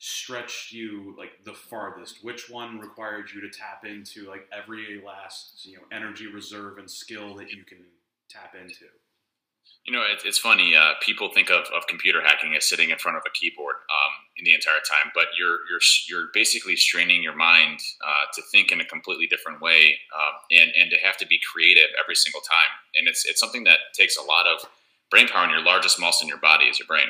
[0.00, 2.24] stretched you like the farthest?
[2.24, 6.90] Which one required you to tap into like every last you know energy reserve and
[6.90, 7.84] skill that you can
[8.28, 8.86] tap into?
[9.84, 10.74] You know, it, it's funny.
[10.74, 14.12] Uh, people think of, of computer hacking as sitting in front of a keyboard um,
[14.36, 18.72] in the entire time, but you're you're you're basically straining your mind uh, to think
[18.72, 22.40] in a completely different way, um, and and to have to be creative every single
[22.40, 22.72] time.
[22.96, 24.64] And it's it's something that takes a lot of
[25.10, 25.44] brain power.
[25.44, 27.08] And your largest muscle in your body is your brain.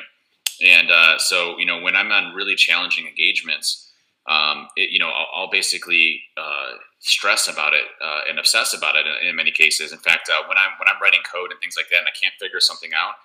[0.59, 3.91] And uh, so, you know, when I'm on really challenging engagements,
[4.27, 8.95] um, it, you know, I'll, I'll basically uh, stress about it uh, and obsess about
[8.95, 9.91] it in, in many cases.
[9.91, 12.15] In fact, uh, when I'm when I'm writing code and things like that, and I
[12.19, 13.15] can't figure something out,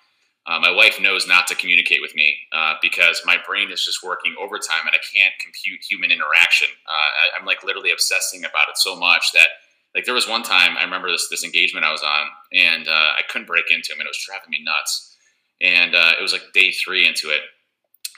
[0.47, 4.01] Uh, my wife knows not to communicate with me uh, because my brain is just
[4.01, 6.69] working overtime and I can't compute human interaction.
[6.87, 9.49] I, I'm like literally obsessing about it so much that
[9.93, 13.19] like there was one time I remember this this engagement I was on and uh,
[13.19, 15.16] I couldn't break into him and it was driving me nuts.
[15.61, 17.41] And uh, it was like day three into it,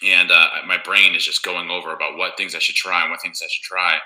[0.06, 3.12] and uh, my brain is just going over about what things I should try and
[3.12, 3.98] what things I should try.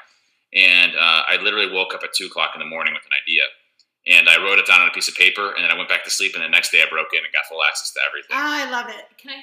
[0.54, 3.42] And I literally woke up at two o'clock in the morning with an idea
[4.04, 6.04] and I wrote it down on a piece of paper, and then I went back
[6.04, 6.36] to sleep.
[6.36, 8.36] And the next day, I broke in and got full access to everything.
[8.36, 9.08] Oh, I love it.
[9.16, 9.40] Can I?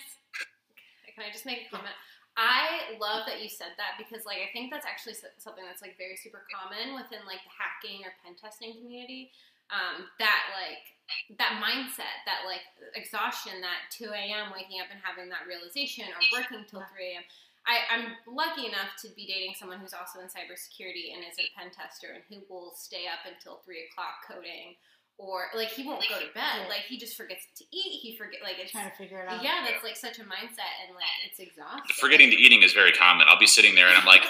[1.09, 1.97] Can I just make a comment?
[2.37, 5.97] I love that you said that because, like, I think that's actually something that's like
[5.97, 9.33] very super common within like the hacking or pen testing community.
[9.73, 10.93] Um, that like
[11.39, 14.53] that mindset, that like exhaustion, that 2 a.m.
[14.55, 17.25] waking up and having that realization, or working till 3 a.m.
[17.69, 21.47] I, am lucky enough to be dating someone who's also in cybersecurity and is a
[21.53, 24.81] pen tester and who will stay up until three o'clock coding
[25.21, 26.69] or like he won't go to bed.
[26.69, 28.01] Like he just forgets to eat.
[28.01, 29.45] He forget like it's trying to figure it out.
[29.45, 31.95] Yeah, that's like such a mindset and like it's exhausting.
[32.01, 33.27] Forgetting to eating is very common.
[33.29, 34.25] I'll be sitting there and I'm like,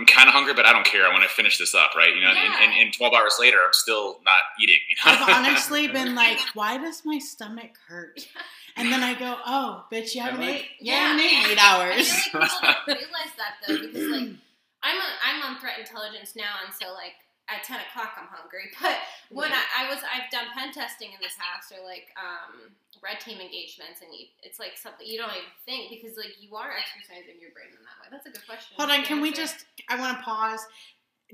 [0.00, 1.06] I'm kind of hungry, but I don't care.
[1.06, 2.14] I want to finish this up, right?
[2.14, 2.62] You know, yeah.
[2.62, 4.78] and, and, and 12 hours later, I'm still not eating.
[4.88, 5.12] You know?
[5.12, 8.26] I've honestly been like, why does my stomach hurt?
[8.76, 10.64] And then I go, oh, bitch, you haven't ate.
[10.80, 12.08] Yeah, you haven't ate eight hours.
[12.08, 14.28] I feel like people don't realize that though, because like
[14.82, 17.18] I'm on I'm on threat intelligence now, and so like
[17.50, 18.70] at 10 o'clock I'm hungry.
[18.80, 18.96] But
[19.30, 23.20] when I, I, was, I've done pen testing in the past or like um, red
[23.20, 26.72] team engagements, and you, it's like something you don't even think because like you are
[26.74, 28.08] exercising your brain in that way.
[28.10, 28.74] That's a good question.
[28.78, 29.66] Hold on, can we just?
[29.88, 30.66] I want to pause.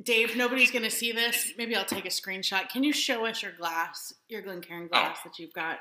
[0.02, 1.54] Dave, nobody's going to see this.
[1.56, 2.68] Maybe I'll take a screenshot.
[2.68, 5.28] Can you show us your glass, your Glencairn glass oh.
[5.28, 5.78] that you've got?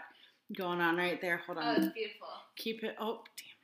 [0.53, 1.37] going on right there.
[1.45, 1.65] Hold on.
[1.65, 2.27] Oh, it's beautiful.
[2.55, 2.95] Keep it.
[2.99, 3.23] Oh, damn it.
[3.23, 3.54] Hold on.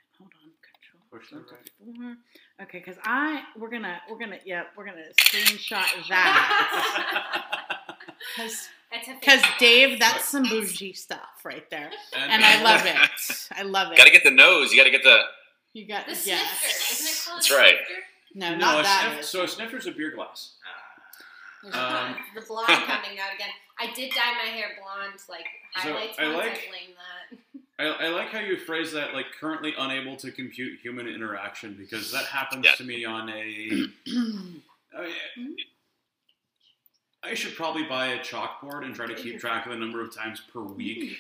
[1.12, 1.20] Control.
[1.20, 1.98] Push that right.
[2.00, 2.16] Four.
[2.64, 7.78] Okay, because I we're gonna we're gonna yeah we're gonna screenshot that.
[8.36, 8.68] Because
[9.22, 12.96] because Dave, that's some bougie stuff right there, and, and I love it.
[13.52, 13.98] I love it.
[13.98, 14.72] Got to get the nose.
[14.72, 15.22] You got to get the.
[15.74, 16.24] You got the yes.
[16.24, 16.94] snifter.
[16.94, 17.38] Isn't it called?
[17.40, 17.76] That's right.
[18.36, 19.14] No, no, not that.
[19.14, 20.56] Sniff, so a snifter's a beer glass.
[21.64, 23.50] Um, the blonde coming out again.
[23.80, 26.18] I did dye my hair blonde, like highlights.
[26.18, 27.38] So I like that.
[27.82, 32.12] I, I, like how you phrase that, like currently unable to compute human interaction, because
[32.12, 32.74] that happens yeah.
[32.74, 33.88] to me on a.
[34.98, 35.56] I, mean,
[37.24, 40.16] I should probably buy a chalkboard and try to keep track of the number of
[40.16, 41.18] times per week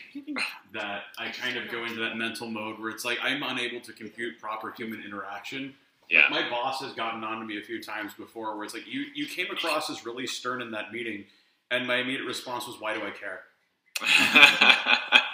[0.73, 3.93] that I kind of go into that mental mode where it's like I'm unable to
[3.93, 5.73] compute proper human interaction.
[6.09, 6.21] Yeah.
[6.29, 8.87] Like my boss has gotten on to me a few times before where it's like
[8.87, 11.25] you you came across as really stern in that meeting,
[11.71, 13.41] and my immediate response was, "Why do I care?"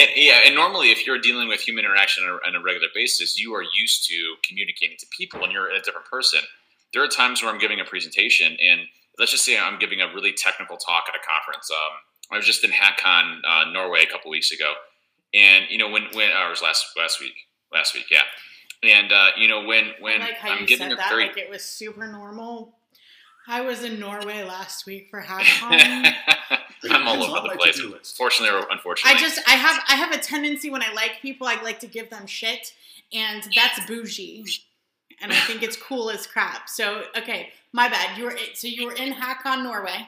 [0.00, 2.88] and, yeah, and normally if you're dealing with human interaction on a, on a regular
[2.94, 6.40] basis, you are used to communicating to people, and you're a different person.
[6.92, 8.80] There are times where I'm giving a presentation, and
[9.18, 11.70] let's just say I'm giving a really technical talk at a conference.
[11.70, 11.96] Um,
[12.32, 14.72] I was just in HackCon uh, Norway a couple weeks ago,
[15.34, 17.34] and you know when when uh, was last last week
[17.72, 18.22] last week yeah
[18.82, 21.26] and uh, you know, when when I like how I'm you getting said that, very...
[21.26, 22.76] like it was super normal.
[23.46, 26.14] I was in Norway last week for HackCon.
[26.88, 28.12] I'm all over the place.
[28.16, 31.46] Fortunately or unfortunately, I just I have I have a tendency when I like people,
[31.46, 32.72] I like to give them shit,
[33.12, 34.44] and that's bougie,
[35.20, 36.68] and I think it's cool as crap.
[36.68, 38.16] So okay, my bad.
[38.16, 40.06] You were so you were in HackCon Norway.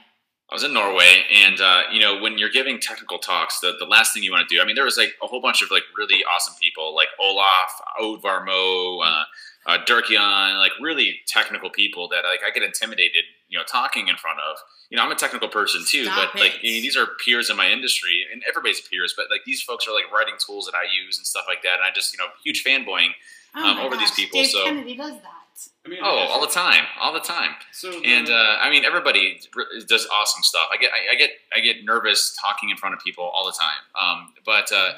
[0.51, 3.87] I was in Norway, and uh, you know when you're giving technical talks, the, the
[3.87, 4.61] last thing you want to do.
[4.61, 7.81] I mean, there was like a whole bunch of like really awesome people, like Olaf,
[8.01, 9.25] Oddvar Moe, uh,
[9.67, 14.17] uh, Dirk-Jan, like really technical people that like I get intimidated, you know, talking in
[14.17, 14.59] front of.
[14.91, 16.43] You know, I'm a technical person too, Stop but it.
[16.43, 19.15] like you know, these are peers in my industry, and everybody's peers.
[19.17, 21.77] But like these folks are like writing tools that I use and stuff like that,
[21.77, 23.11] and I just you know huge fanboying
[23.55, 24.11] oh um, over gosh.
[24.11, 24.41] these people.
[24.41, 25.43] Dave so Kennedy does that.
[25.85, 27.51] I mean, oh, all the time, all the time.
[27.73, 29.39] So and uh, I mean, everybody
[29.87, 30.69] does awesome stuff.
[30.73, 33.53] I get, I, I, get, I get nervous talking in front of people all the
[33.53, 33.71] time.
[34.01, 34.93] Um, but uh,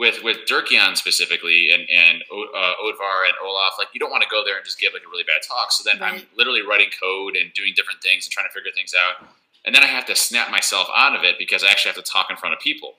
[0.00, 4.28] with with Dirk-Jan specifically, and and uh, Oddvar and Olaf, like you don't want to
[4.30, 5.70] go there and just give like a really bad talk.
[5.70, 6.14] So then right.
[6.14, 9.28] I'm literally writing code and doing different things and trying to figure things out.
[9.66, 12.10] And then I have to snap myself out of it because I actually have to
[12.10, 12.94] talk in front of people.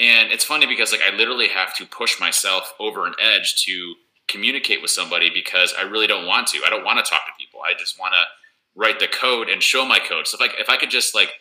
[0.00, 3.96] And it's funny because like I literally have to push myself over an edge to
[4.26, 6.62] communicate with somebody because I really don't want to.
[6.66, 7.60] I don't want to talk to people.
[7.60, 10.26] I just want to write the code and show my code.
[10.26, 11.34] So if I, if I could just like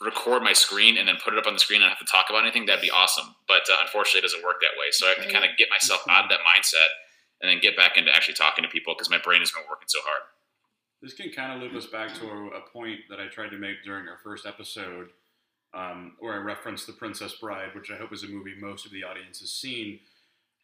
[0.00, 2.26] record my screen and then put it up on the screen and have to talk
[2.30, 3.34] about anything, that'd be awesome.
[3.46, 4.88] But uh, unfortunately, it doesn't work that way.
[4.90, 6.88] So I have to kind of get myself out of that mindset
[7.40, 9.88] and then get back into actually talking to people because my brain has been working
[9.88, 10.22] so hard.
[11.02, 13.58] This can kind of loop us back to a, a point that I tried to
[13.58, 15.08] make during our first episode,
[15.72, 18.92] um, where I referenced The Princess Bride, which I hope is a movie most of
[18.92, 20.00] the audience has seen.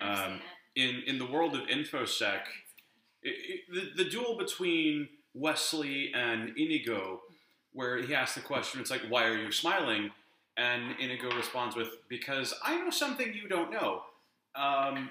[0.00, 0.40] Um,
[0.74, 2.40] in in the world of infosec,
[3.22, 7.20] it, it, the, the duel between Westley and Inigo,
[7.76, 10.10] where he asks the question, it's like, why are you smiling?
[10.56, 14.04] And Inigo responds with, "Because I know something you don't know."
[14.54, 15.10] Um,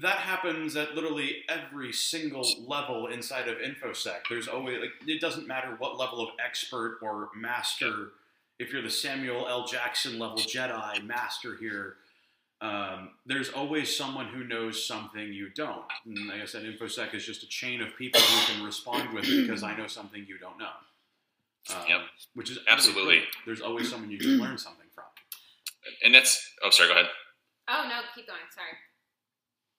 [0.00, 4.20] that happens at literally every single level inside of infosec.
[4.30, 8.10] There's always like it doesn't matter what level of expert or master.
[8.60, 9.66] If you're the Samuel L.
[9.66, 11.96] Jackson level Jedi master here,
[12.60, 15.84] um, there's always someone who knows something you don't.
[16.06, 19.28] And like I said, infosec is just a chain of people who can respond with
[19.28, 20.70] it because I know something you don't know.
[21.70, 22.00] Um, Yep.
[22.34, 23.02] Which is Absolutely.
[23.02, 23.24] really.
[23.46, 25.04] There's always someone you can learn something from.
[26.04, 27.10] And that's oh, sorry, go ahead.
[27.68, 28.40] Oh no, keep going.
[28.54, 28.76] Sorry.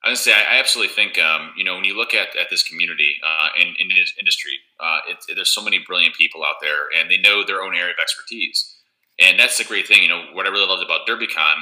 [0.03, 2.35] I was gonna say, I I absolutely think, um, you know, when you look at,
[2.37, 6.43] at this community uh, in, in this industry, uh, it, there's so many brilliant people
[6.43, 8.77] out there, and they know their own area of expertise.
[9.19, 10.01] And that's the great thing.
[10.01, 11.55] You know, what I really loved about DerbyCon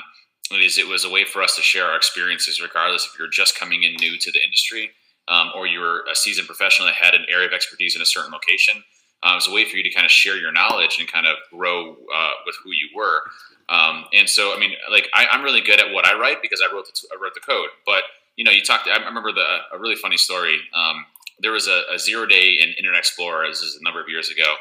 [0.54, 3.58] is it was a way for us to share our experiences, regardless if you're just
[3.58, 4.92] coming in new to the industry
[5.28, 8.32] um, or you're a seasoned professional that had an area of expertise in a certain
[8.32, 8.84] location.
[9.24, 11.26] Uh, it was a way for you to kind of share your knowledge and kind
[11.26, 13.22] of grow uh, with who you were.
[13.70, 16.62] Um, and so, I mean, like I, I'm really good at what I write because
[16.62, 17.70] I wrote the t- I wrote the code.
[17.86, 18.04] But
[18.36, 18.88] you know, you talked.
[18.88, 20.60] I remember the a really funny story.
[20.74, 21.06] Um,
[21.40, 23.48] there was a, a zero day in Internet Explorer.
[23.48, 24.56] This is a number of years ago,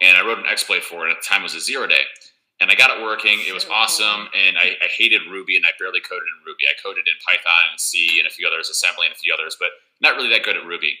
[0.00, 1.10] and I wrote an exploit for it.
[1.12, 2.02] At the time, it was a zero day,
[2.60, 3.38] and I got it working.
[3.46, 6.64] It was awesome, and I, I hated Ruby, and I barely coded in Ruby.
[6.66, 9.56] I coded in Python and C and a few others, assembly and a few others,
[9.60, 10.98] but not really that good at Ruby.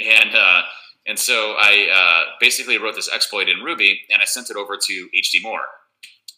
[0.00, 0.62] And uh,
[1.06, 4.76] and so I uh, basically wrote this exploit in Ruby, and I sent it over
[4.76, 5.66] to HD Moore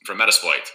[0.06, 0.68] from Metasploit.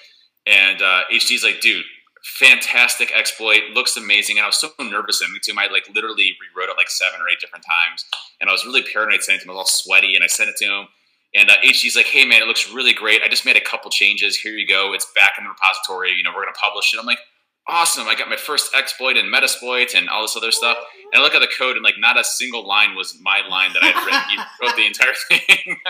[0.45, 1.85] And uh, HD's like, dude,
[2.23, 4.37] fantastic exploit, looks amazing.
[4.37, 5.59] And I was so nervous to him.
[5.59, 8.03] I like literally rewrote it like seven or eight different times.
[8.41, 9.51] And I was really paranoid sending it to him.
[9.51, 10.87] I was all sweaty, and I sent it to him.
[11.33, 13.21] And uh, HD's like, hey man, it looks really great.
[13.21, 14.37] I just made a couple changes.
[14.37, 14.93] Here you go.
[14.93, 16.11] It's back in the repository.
[16.11, 16.99] You know, we're gonna publish it.
[16.99, 17.19] I'm like,
[17.67, 18.07] awesome.
[18.07, 20.77] I got my first exploit in Metasploit and all this other stuff.
[21.13, 23.73] And I look at the code, and like not a single line was my line
[23.73, 24.21] that I had written.
[24.29, 25.77] He wrote the entire thing.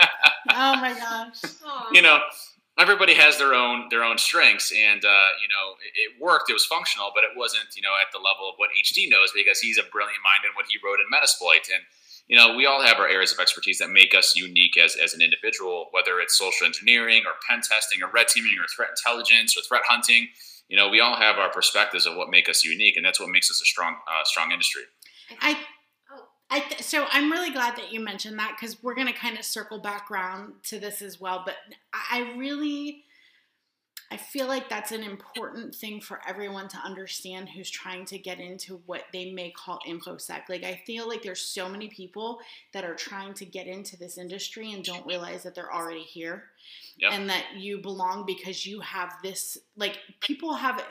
[0.48, 1.42] Oh my gosh.
[1.66, 1.88] Aw.
[1.92, 2.20] you know,
[2.78, 6.48] everybody has their own their own strengths, and uh, you know, it, it worked.
[6.48, 9.32] It was functional, but it wasn't you know at the level of what HD knows
[9.34, 11.66] because he's a brilliant mind in what he wrote in Metasploit.
[11.74, 11.82] And
[12.28, 15.14] you know, we all have our areas of expertise that make us unique as as
[15.14, 19.56] an individual, whether it's social engineering or pen testing or red teaming or threat intelligence
[19.56, 20.28] or threat hunting.
[20.68, 23.28] You know, we all have our perspectives of what make us unique, and that's what
[23.28, 24.82] makes us a strong uh, strong industry.
[25.40, 25.58] I.
[26.48, 29.36] I th- so I'm really glad that you mentioned that because we're going to kind
[29.36, 31.42] of circle back around to this as well.
[31.44, 31.56] But
[31.92, 33.02] I really,
[34.12, 38.38] I feel like that's an important thing for everyone to understand who's trying to get
[38.38, 40.42] into what they may call infosec.
[40.48, 42.38] Like I feel like there's so many people
[42.72, 46.44] that are trying to get into this industry and don't realize that they're already here,
[46.98, 47.12] Yep.
[47.12, 49.58] and that you belong because you have this.
[49.76, 50.82] Like people have,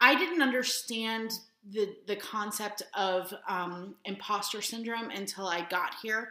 [0.00, 1.32] I didn't understand
[1.70, 6.30] the the concept of um, imposter syndrome until I got here,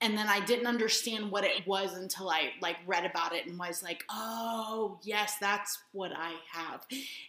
[0.00, 3.58] and then I didn't understand what it was until I like read about it and
[3.58, 6.86] was like, oh yes, that's what I have.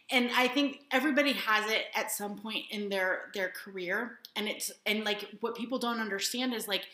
[0.09, 4.71] And I think everybody has it at some point in their their career, and it's
[4.85, 6.85] and like what people don't understand is like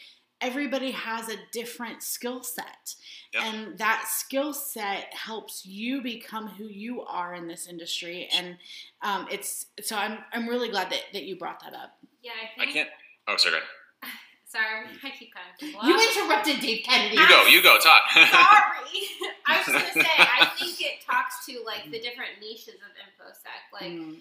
[0.41, 2.95] everybody has a different skill set.
[3.33, 3.43] Yep.
[3.43, 8.57] And that skill set helps you become who you are in this industry, and
[9.01, 11.97] um, it's so I'm I'm really glad that, that you brought that up.
[12.23, 12.89] Yeah, I I can't.
[13.27, 13.59] Oh, sorry.
[14.49, 17.17] Sorry, I keep cutting people You interrupted Dave Kennedy.
[17.17, 17.43] You go.
[17.47, 17.77] You go.
[17.83, 18.03] Talk.
[18.13, 19.03] Sorry.
[19.45, 23.59] I was gonna say, I think it talks to like the different niches of infosec.
[23.73, 24.15] Like, Mm.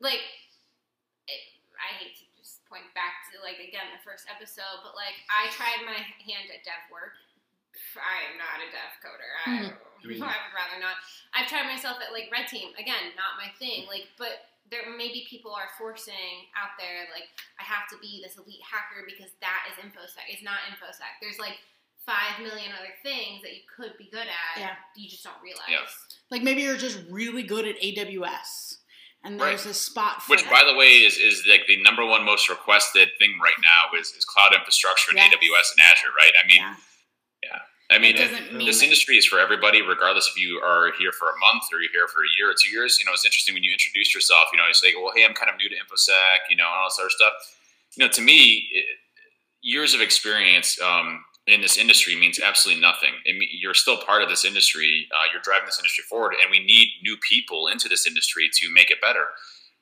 [0.00, 0.24] like
[1.28, 1.40] it,
[1.76, 2.35] I hate to just
[2.68, 6.62] point back to like again the first episode, but like I tried my hand at
[6.66, 7.14] dev work.
[7.96, 9.32] I am not a dev coder.
[9.44, 9.44] I.
[9.44, 9.74] Hmm.
[9.76, 10.96] I mean- I would rather not.
[11.32, 12.72] I've tried myself at like red team.
[12.80, 13.84] Again, not my thing.
[13.88, 13.92] Hmm.
[13.92, 18.34] Like, but there maybe people are forcing out there like I have to be this
[18.34, 20.26] elite hacker because that is infosec.
[20.26, 21.22] It's not infosec.
[21.22, 21.58] There's like
[22.02, 24.54] five million other things that you could be good at.
[24.58, 24.74] Yeah.
[24.96, 25.70] You just don't realize.
[25.70, 25.86] Yeah.
[26.30, 28.78] Like maybe you're just really good at AWS,
[29.26, 30.50] and there's a spot for Which, that.
[30.50, 34.12] by the way, is, is like the number one most requested thing right now is,
[34.12, 35.34] is cloud infrastructure and Yes.
[35.34, 36.32] AWS and Azure, right?
[36.42, 36.62] I mean,
[37.42, 37.58] yeah.
[37.90, 40.92] I mean, It it- mean this that- industry is for everybody, regardless if you are
[40.98, 42.98] here for a month or you're here for a year or two years.
[42.98, 44.48] You know, it's interesting when you introduce yourself.
[44.52, 46.74] You know, you say, "Well, hey, I'm kind of new to infosec," you know, and
[46.74, 47.32] all this other stuff.
[47.94, 48.86] You know, to me, it,
[49.62, 53.12] years of experience um, in this industry means absolutely nothing.
[53.24, 55.06] It, you're still part of this industry.
[55.12, 58.72] Uh, you're driving this industry forward, and we need new people into this industry to
[58.72, 59.26] make it better.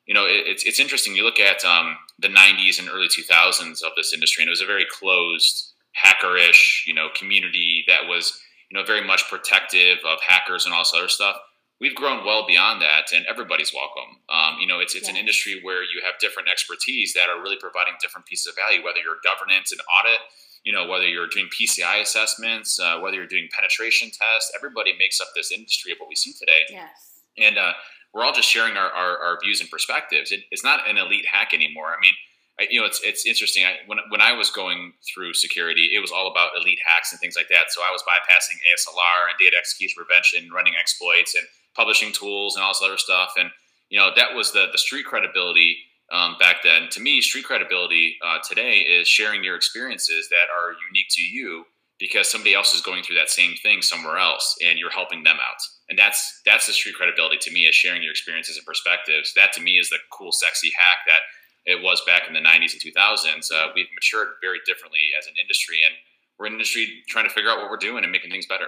[0.05, 1.15] You know, it, it's it's interesting.
[1.15, 4.61] You look at um, the '90s and early 2000s of this industry, and it was
[4.61, 8.39] a very closed, hackerish, you know, community that was
[8.69, 11.37] you know very much protective of hackers and all this other stuff.
[11.81, 14.21] We've grown well beyond that, and everybody's welcome.
[14.29, 17.57] Um, you know, it's it's an industry where you have different expertise that are really
[17.59, 18.85] providing different pieces of value.
[18.85, 20.21] Whether you're governance and audit,
[20.65, 25.21] you know, whether you're doing PCI assessments, uh, whether you're doing penetration tests, everybody makes
[25.21, 26.65] up this industry of what we see today.
[26.69, 27.21] Yes.
[27.37, 27.73] And uh,
[28.13, 30.31] we're all just sharing our, our, our views and perspectives.
[30.31, 31.87] It, it's not an elite hack anymore.
[31.95, 32.13] I mean,
[32.59, 33.65] I, you know, it's it's interesting.
[33.65, 37.19] I, when when I was going through security, it was all about elite hacks and
[37.19, 37.69] things like that.
[37.69, 41.43] So I was bypassing ASLR and data execution prevention, running exploits and
[41.75, 43.33] publishing tools and all this other stuff.
[43.37, 43.51] And
[43.89, 45.77] you know, that was the the street credibility
[46.11, 46.87] um, back then.
[46.91, 51.65] To me, street credibility uh, today is sharing your experiences that are unique to you
[51.99, 55.37] because somebody else is going through that same thing somewhere else, and you're helping them
[55.37, 55.61] out.
[55.89, 59.33] And that's that's the street credibility to me is sharing your experiences and perspectives.
[59.35, 61.21] That to me is the cool, sexy hack that
[61.65, 63.51] it was back in the 90s and 2000s.
[63.51, 65.95] Uh, we've matured very differently as an industry, and
[66.37, 68.67] we're an industry trying to figure out what we're doing and making things better.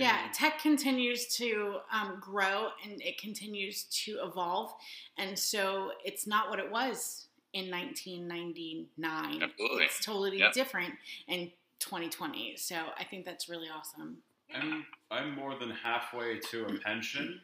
[0.00, 4.72] Yeah, tech continues to um, grow and it continues to evolve.
[5.16, 9.42] And so it's not what it was in 1999.
[9.42, 9.84] Absolutely.
[9.84, 10.52] It's totally Yep.
[10.52, 10.94] different
[11.26, 12.56] in 2020.
[12.56, 14.18] So I think that's really awesome.
[14.54, 17.40] I'm I'm more than halfway to a pension,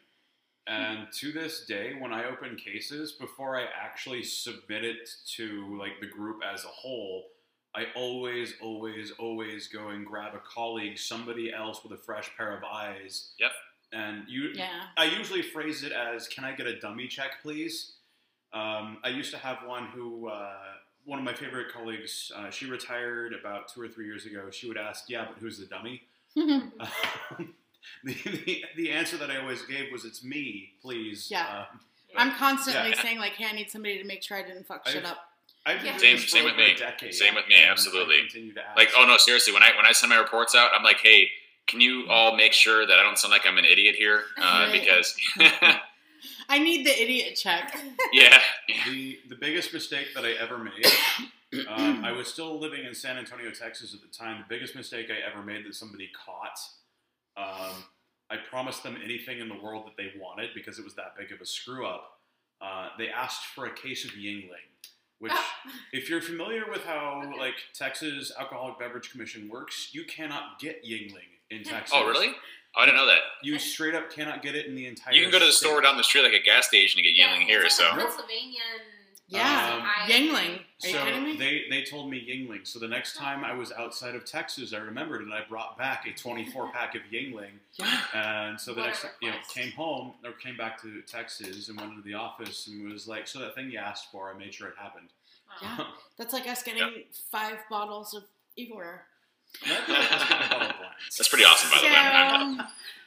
[0.67, 6.01] and to this day, when I open cases, before I actually submit it to like
[6.01, 7.27] the group as a whole,
[7.75, 12.57] I always, always, always go and grab a colleague, somebody else with a fresh pair
[12.57, 13.33] of eyes.
[13.39, 13.51] Yep.
[13.93, 14.85] And you, Yeah.
[14.97, 17.93] I usually phrase it as, "Can I get a dummy check, please?"
[18.53, 22.67] Um, I used to have one who, uh, one of my favorite colleagues, uh, she
[22.67, 24.51] retired about two or three years ago.
[24.51, 26.03] She would ask, "Yeah, but who's the dummy?"
[26.37, 26.73] Um,
[28.05, 31.67] the, the, the answer that I always gave was, "It's me, please." Yeah.
[31.73, 31.81] Um,
[32.17, 33.03] I'm constantly Yeah.
[33.03, 35.31] saying, like, hey, I need somebody to make sure I didn't fuck shit I've- up.
[35.67, 35.97] I've been Yeah.
[35.97, 36.73] Same- same for with me.
[36.73, 38.19] A decade, Same with me, absolutely.
[38.21, 38.77] continue to ask.
[38.77, 41.31] Like, oh no, seriously, when I when I send my reports out, I'm like, hey,
[41.67, 44.25] can you all make sure that I don't sound like I'm an idiot here?
[44.39, 44.73] Uh, Right.
[44.73, 45.17] because
[46.49, 47.75] I need the idiot check.
[48.13, 48.41] yeah,
[48.87, 50.85] the the biggest mistake that I ever made.
[51.69, 54.39] Um, I was still living in San Antonio, Texas at the time.
[54.49, 56.59] The biggest mistake I ever made that somebody caught.
[57.37, 57.85] Um,
[58.29, 61.31] I promised them anything in the world that they wanted because it was that big
[61.31, 62.19] of a screw up.
[62.61, 64.67] Uh, they asked for a case of Yuengling,
[65.19, 65.33] which,
[65.93, 67.39] if you're familiar with how Okay.
[67.39, 71.93] like Texas Alcoholic Beverage Commission works, you cannot get Yuengling in Texas.
[71.95, 72.29] oh really?
[72.77, 73.21] Oh, I didn't know that.
[73.43, 75.15] You straight up cannot get it in the entire.
[75.15, 75.69] You can go to the state.
[75.69, 77.63] store down the street like a gas station to get Yeah, Yuengling it's here.
[77.63, 78.61] like So a Pennsylvanian.
[79.35, 79.75] Yeah.
[79.83, 80.59] Um, Yuengling.
[80.83, 81.37] Are you so kidding me?
[81.37, 82.67] they they told me Yuengling.
[82.67, 86.07] So the next time I was outside of Texas, I remembered and I brought back
[86.07, 87.53] a 24 pack of Yuengling.
[87.79, 88.01] yeah.
[88.49, 91.69] And so the What a next you know came home or came back to Texas
[91.69, 94.39] and went into the office and was like, so that thing you asked for, I
[94.39, 95.09] made sure it happened.
[95.63, 95.85] Yeah.
[96.19, 98.25] That's like us getting five bottles of
[98.57, 99.03] Igor.
[99.67, 99.95] That's my
[100.49, 100.89] bottle of wine.
[101.17, 101.93] that's pretty awesome, by the way.
[101.97, 102.65] I'm- So,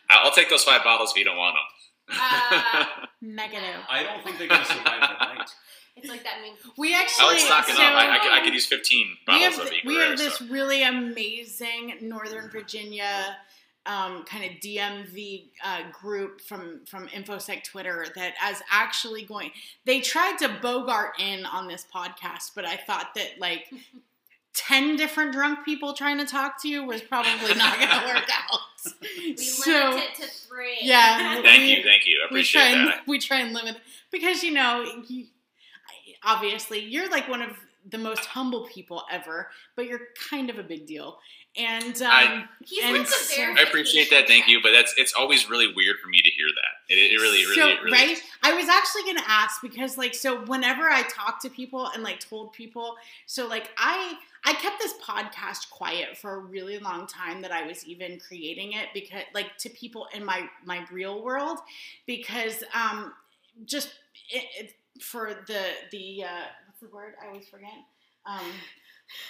[0.09, 2.17] I'll take those five bottles if you don't want them.
[2.17, 2.85] Uh,
[3.21, 3.81] negative.
[3.89, 5.49] I don't think they're gonna survive the night.
[5.97, 6.55] It's like that meme.
[6.77, 7.93] We I actually like stocking so, up.
[7.93, 9.93] I, I, could, I could use 15 bottles have, of th- Igor.
[9.93, 10.45] we have this so.
[10.47, 13.37] really amazing Northern Virginia
[13.87, 19.51] um, kind of DMV uh, group from from InfoSec Twitter that is actually going.
[19.85, 23.65] They tried to bogart in on this podcast, but I thought that like.
[24.53, 28.27] 10 different drunk people trying to talk to you was probably not going to work
[28.33, 28.59] out.
[29.19, 30.79] We so, limit it to three.
[30.81, 32.17] Yeah, Thank we- you, thank you.
[32.19, 33.01] I we appreciate try and that.
[33.07, 33.77] we try and limit
[34.11, 35.27] because you know you,
[36.27, 37.51] obviously you're like one of
[37.89, 41.17] the most humble people ever but you're kind of a big deal
[41.59, 44.27] and um, I- He's And like the so- verification I appreciate that.
[44.27, 46.93] Thank you, but that's it's always really weird for me to hear that.
[46.93, 47.91] It, it really, really, so, really.
[47.91, 51.87] right i was actually going to ask because like so whenever i talk to people
[51.95, 54.13] and like told people so like i
[54.45, 58.73] i kept this podcast quiet for a really long time that i was even creating
[58.73, 61.57] it because like to people in my my real world
[62.05, 63.13] because um
[63.65, 63.89] just
[64.29, 64.71] it, it,
[65.01, 67.13] for the the uh what's the word?
[67.23, 67.69] I always forget.
[68.25, 68.45] Um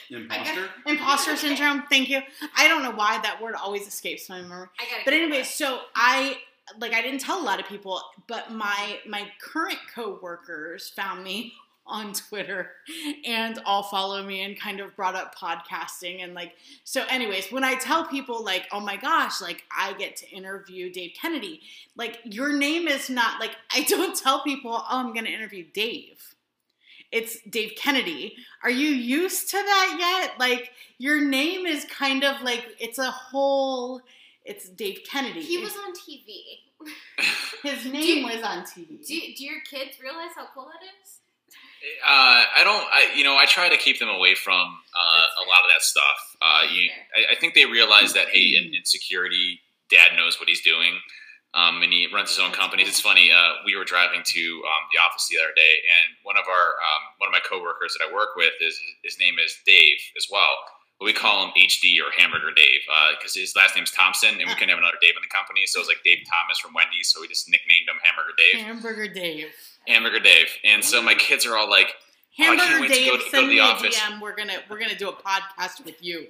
[0.09, 0.69] Imposter.
[0.87, 1.83] imposter syndrome.
[1.89, 2.21] Thank you.
[2.57, 4.67] I don't know why that word always escapes my memory.
[4.79, 6.37] I but keep anyway so i
[6.79, 11.53] like i didn't tell a lot of people but my my current coworkers found me
[11.87, 12.71] on twitter
[13.25, 17.63] and all follow me and kind of brought up podcasting and like so anyways when
[17.63, 21.61] i tell people like oh my gosh like i get to interview dave kennedy
[21.95, 26.35] like your name is not like i don't tell people oh i'm gonna interview dave
[27.11, 28.35] it's Dave Kennedy.
[28.63, 29.95] Are you used to that
[30.27, 30.39] yet?
[30.39, 34.01] Like your name is kind of like it's a whole.
[34.43, 35.41] It's Dave Kennedy.
[35.41, 36.23] he was on TV.
[37.63, 39.05] His name you- was on TV.
[39.05, 41.19] Do, do your kids realize how cool that is?
[42.05, 42.85] Uh, I don't.
[42.93, 44.61] I you know I try to keep them away from
[44.95, 46.35] uh, a lot of that stuff.
[46.41, 49.59] Uh, you, I, I think they realize that hey, in, in security,
[49.89, 50.99] Dad knows what he's doing,
[51.53, 52.87] um, and he runs his own companies.
[52.87, 53.31] It's funny.
[53.31, 56.67] Uh, we were driving to um, the office the other day, and one of our
[56.81, 60.27] um, one of my coworkers that I work with is his name is Dave as
[60.31, 60.57] well.
[60.99, 62.81] We call him HD or Hamburger Dave
[63.19, 65.79] because his last name's Thompson, and we couldn't have another Dave in the company, so
[65.79, 68.65] it was like Dave Thomas from Wendy's, so we just nicknamed him Hamburger Dave.
[68.65, 69.47] Hamburger Dave.
[69.87, 71.93] Hamburger Dave, and so my kids are all like,
[72.39, 73.95] Oh, I can't Hamburger wait to Dave, go to- go to the office.
[73.99, 74.21] DM.
[74.21, 76.27] We're gonna we're gonna do a podcast with you.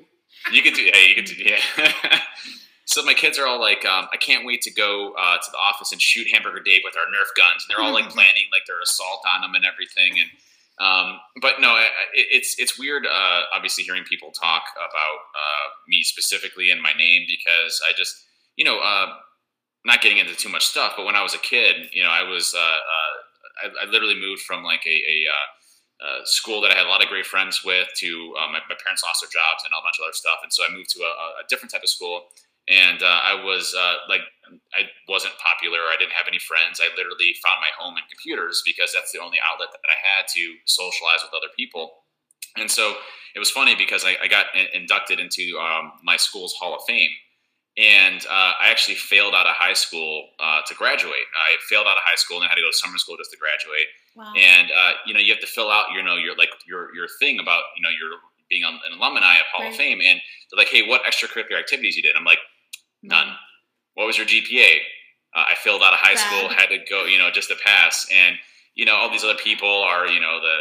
[0.51, 1.57] You could do, yeah, you could do, yeah.
[2.85, 5.57] so my kids are all like, um, I can't wait to go uh, to the
[5.57, 8.65] office and shoot Hamburger Dave with our Nerf guns, and they're all like planning like
[8.67, 10.19] their assault on them and everything.
[10.19, 10.29] And
[10.79, 13.05] um, but no, it, it's it's weird.
[13.05, 18.15] Uh, obviously, hearing people talk about uh, me specifically and my name because I just,
[18.55, 19.07] you know, uh,
[19.85, 20.93] not getting into too much stuff.
[20.95, 23.13] But when I was a kid, you know, I was, uh, uh,
[23.63, 25.47] I, I literally moved from like a, a uh,
[26.05, 28.77] uh, school that I had a lot of great friends with to uh, my, my
[28.83, 30.39] parents lost their jobs and a bunch of other stuff.
[30.43, 32.29] And so I moved to a, a different type of school.
[32.67, 34.21] And uh, I was uh, like,
[34.75, 35.79] I wasn't popular.
[35.79, 36.79] I didn't have any friends.
[36.83, 40.27] I literally found my home in computers because that's the only outlet that I had
[40.35, 41.91] to socialize with other people.
[42.57, 42.95] And so
[43.35, 46.81] it was funny because I, I got in- inducted into um, my school's Hall of
[46.87, 47.11] Fame.
[47.77, 51.27] And uh, I actually failed out of high school uh, to graduate.
[51.37, 53.31] I failed out of high school and I had to go to summer school just
[53.31, 53.87] to graduate
[54.17, 54.33] Wow.
[54.35, 57.05] and uh, you know you have to fill out you know your like your your
[57.21, 58.17] thing about you know your
[58.49, 59.69] being an alumni of Hall Right.
[59.71, 62.15] of Fame, and they're like, hey, what extracurricular activities you did?
[62.17, 62.39] I'm like,
[63.03, 63.27] none.
[63.95, 64.77] What was your GPA?
[65.35, 68.07] Uh, I failed out of high school, had to go, you know, just to pass,
[68.11, 68.37] and
[68.75, 70.57] you know all these other people are you know the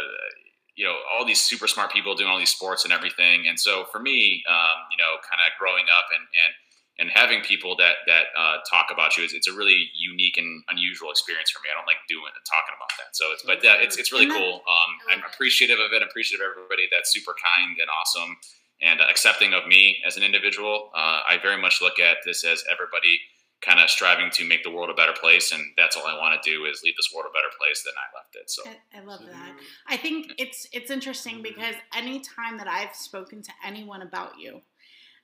[0.75, 3.85] you know all these super smart people doing all these sports and everything, and so
[3.91, 6.53] for me, um, you know, kind of growing up and and
[6.99, 10.63] and having people that that uh, talk about you is it's a really unique and
[10.69, 11.69] unusual experience for me.
[11.71, 13.13] I don't like doing and talking about that.
[13.13, 14.61] So it's but uh, it's it's really cool.
[14.65, 16.01] Um, I'm appreciative of it.
[16.01, 18.37] I'm appreciative of everybody that's super kind and awesome
[18.81, 20.91] and accepting of me as an individual.
[20.95, 23.19] Uh, I very much look at this as everybody
[23.61, 26.41] kind of striving to make the world a better place, and that's all I want
[26.41, 28.49] to do is leave this world a better place than I left it.
[28.49, 29.55] So I, I love that.
[29.87, 34.61] I think it's it's interesting because anytime that I've spoken to anyone about you,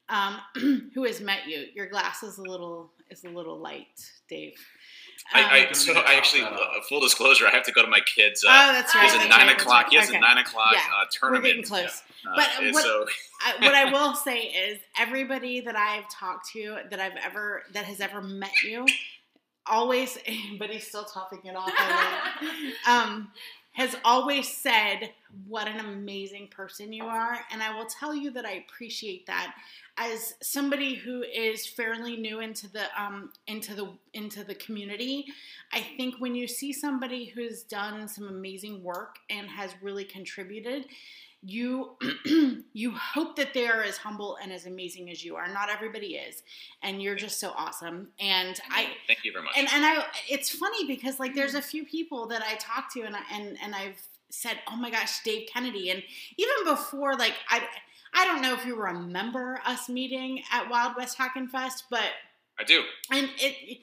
[0.10, 0.38] um,
[0.93, 4.56] who has met you, your glass is a little is a little light, Dave.
[5.34, 7.88] Um, I, I so I actually that uh, full disclosure, I have to go to
[7.88, 8.43] my kids.
[8.43, 9.05] Uh, oh, that's right.
[9.05, 9.84] It's that's at right, nine o'clock.
[9.86, 9.93] right.
[9.93, 10.17] Yes, Okay.
[10.17, 10.80] at nine o'clock Yeah.
[11.01, 11.45] uh, tournament.
[11.45, 12.03] getting close.
[12.26, 12.32] Yeah.
[12.32, 13.05] Uh, But and what- so
[13.41, 17.86] I, what I will say is everybody that I've talked to that I've ever that
[17.86, 18.86] has ever met you
[19.65, 20.17] always
[20.59, 23.32] but he's still topping it off I like, um
[23.74, 25.11] has always said
[25.47, 27.39] what an amazing person you are.
[27.51, 29.55] And I will tell you that I appreciate that.
[29.97, 35.26] As somebody who is fairly new into the um into the into the community
[35.71, 40.86] I think when you see somebody who's done some amazing work and has really contributed
[41.46, 41.98] you
[42.74, 45.48] you hope that they are as humble and as amazing as you are.
[45.48, 46.44] Not everybody is,
[46.82, 48.10] and you're just so awesome.
[48.20, 49.54] And I thank you very much.
[49.58, 53.02] and and I it's funny because like there's a few people that I talk to
[53.02, 56.02] and I, and and I've said, "Oh my gosh, Dave Kennedy." And
[56.38, 57.62] even before like I
[58.14, 62.10] I don't know if you remember us meeting at Wild West Hackin' Fest, but
[62.60, 62.84] I do.
[63.12, 63.80] and it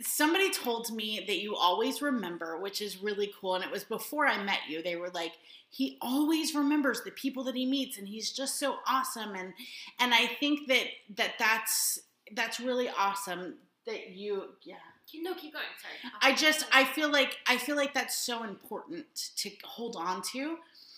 [0.00, 4.26] somebody told me that you always remember which is really cool and it was before
[4.26, 5.32] i met you they were like
[5.70, 9.52] he always remembers the people that he meets and he's just so awesome and
[9.98, 10.84] and i think that
[11.16, 12.00] that that's
[12.34, 13.54] that's really awesome
[13.86, 14.76] that you yeah
[15.22, 15.64] no, keep going.
[15.80, 16.12] Sorry.
[16.20, 20.56] i just i feel like i feel like that's so important to hold on to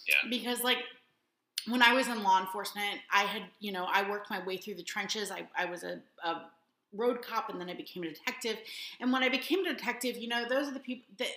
[0.09, 0.15] Yeah.
[0.29, 0.79] because like
[1.69, 4.75] when i was in law enforcement i had you know i worked my way through
[4.75, 6.43] the trenches i, I was a, a
[6.93, 8.57] road cop and then i became a detective.
[9.01, 11.29] And when i became a detective you know those are the people that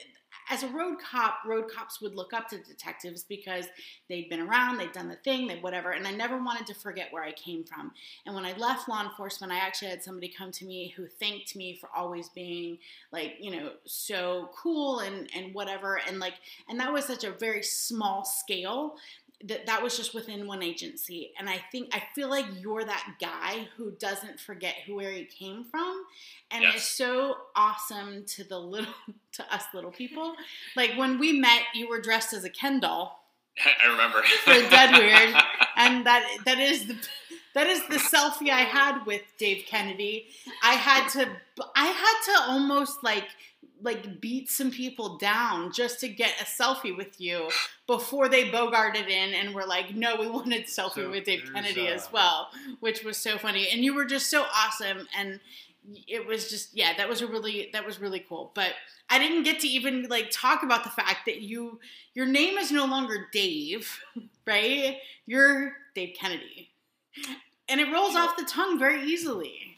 [0.49, 3.67] as a road cop road cops would look up to detectives because
[4.09, 7.07] they'd been around they'd done the thing they whatever and i never wanted to forget
[7.11, 7.91] where i came from.
[8.25, 11.55] And when i left law enforcement i actually had somebody come to me who thanked
[11.55, 12.77] me for always being
[13.11, 16.35] like you know so cool and and whatever and like
[16.69, 18.95] and that was such a very small scale
[19.45, 23.15] that that was just within one agency and i think i feel like you're that
[23.19, 26.03] guy who doesn't forget who where he came from
[26.51, 26.75] and Yes.
[26.75, 28.93] it's so awesome to the little
[29.33, 30.35] to us little people
[30.75, 33.19] like when we met you were dressed as a ken doll
[33.83, 34.23] I remember.
[34.45, 35.35] For dead weird.
[35.77, 36.95] and that that is the
[37.53, 40.25] that is the selfie I had with Dave Kennedy.
[40.63, 41.27] I had to
[41.75, 43.27] I had to almost like
[43.83, 47.49] like beat some people down just to get a selfie with you
[47.85, 51.87] before they bogarted in and were like, no, we wanted selfie So with Dave Kennedy
[51.87, 53.67] uh, as well, which was so funny.
[53.69, 55.39] And you were just so awesome and
[56.07, 58.51] it was just yeah, that was a really that was really cool.
[58.55, 58.73] But
[59.09, 61.79] I didn't get to even like talk about the fact that you
[62.13, 63.99] your name is no longer Dave,
[64.47, 64.97] right?
[65.25, 66.69] You're Dave Kennedy.
[67.67, 69.77] And it rolls off the tongue very easily.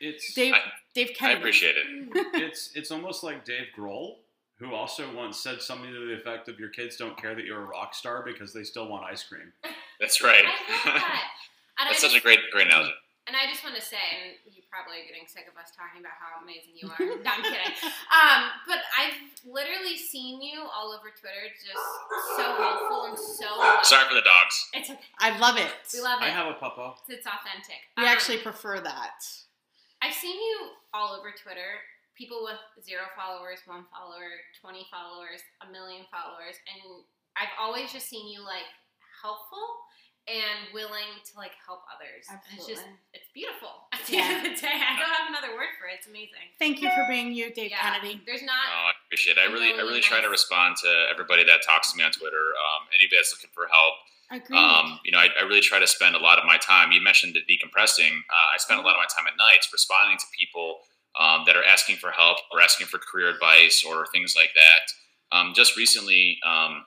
[0.00, 0.60] It's Dave I-
[0.94, 1.36] Dave Kennedy.
[1.36, 1.86] I appreciate it.
[2.34, 4.16] it's it's almost like Dave Grohl,
[4.58, 7.62] who also once said something to the effect of "Your kids don't care that you're
[7.62, 9.52] a rock star because they still want ice cream."
[10.00, 10.44] That's right.
[10.44, 11.22] I love that.
[11.80, 12.92] And I That's such just- a great, great analogy.
[13.26, 16.00] And I just want to say, and you probably are getting sick of us talking
[16.02, 16.98] about how amazing you are.
[17.22, 17.72] no, I'm kidding.
[18.10, 19.14] Um, but I've
[19.46, 21.78] literally seen you all over Twitter, just
[22.36, 23.46] so helpful and so.
[23.86, 24.56] Sorry for the dogs.
[24.74, 24.98] It's okay.
[25.20, 25.70] I love it.
[25.94, 26.24] We love it.
[26.26, 26.94] I have a puppo.
[27.08, 27.78] It's authentic.
[27.96, 29.22] We Um, actually prefer that.
[30.10, 31.78] I've seen you all over Twitter.
[32.18, 37.06] People with zero followers, one follower, twenty followers, a million followers, and
[37.38, 38.66] I've always just seen you like
[39.22, 39.62] helpful
[40.26, 42.26] and willing to like help others.
[42.26, 43.14] And it's just Absolutely.
[43.14, 43.86] it's beautiful.
[43.94, 46.02] At the end of the day, I don't have another word for it.
[46.02, 46.50] It's amazing.
[46.58, 47.78] Thank you for being you, Dave Yeah.
[47.78, 48.18] Kennedy.
[48.26, 49.46] There's No, not I appreciate it.
[49.46, 52.50] I really, I really try to respond to everybody that talks to me on Twitter.
[52.58, 53.94] Um, anybody that's looking for help.
[54.30, 54.56] Agreed.
[54.56, 56.92] Um, you know, I, I really try to spend a lot of my time.
[56.92, 58.12] You mentioned the decompressing.
[58.12, 60.78] Uh, I spend a lot of my time at nights responding to people
[61.18, 65.36] um, that are asking for help or asking for career advice or things like that.
[65.36, 66.84] Um, just recently, um,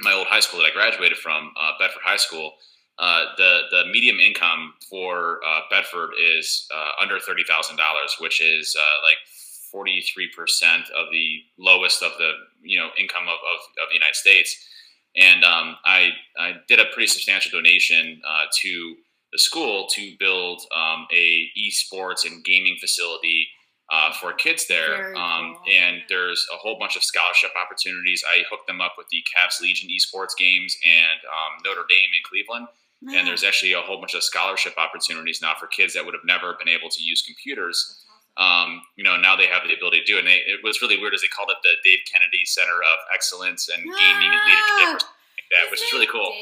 [0.00, 2.54] my old high school that I graduated from, uh, Bedford High School,
[2.98, 8.40] uh, the the medium income for uh, Bedford is uh, under thirty thousand dollars, which
[8.40, 9.16] is uh, like
[9.70, 13.94] forty three percent of the lowest of the you know income of, of, of the
[13.94, 14.68] United States.
[15.16, 18.96] And um, I I did a pretty substantial donation uh, to
[19.32, 23.46] the school to build um, a esports and gaming facility
[23.90, 25.14] uh, for kids there.
[25.16, 25.74] Um, cool.
[25.78, 28.24] and there's a whole bunch of scholarship opportunities.
[28.26, 32.22] I hooked them up with the Cavs Legion esports games and um, Notre Dame in
[32.24, 32.68] Cleveland.
[33.18, 36.24] And there's actually a whole bunch of scholarship opportunities now for kids that would have
[36.24, 38.04] never been able to use computers.
[38.36, 40.20] Um, you know, now they have the ability to do it.
[40.20, 42.98] And they, it was really weird as they called it the Dave Kennedy Center of
[43.14, 45.04] Excellence and Gaming and Leadership
[45.36, 46.32] like that, which is really cool.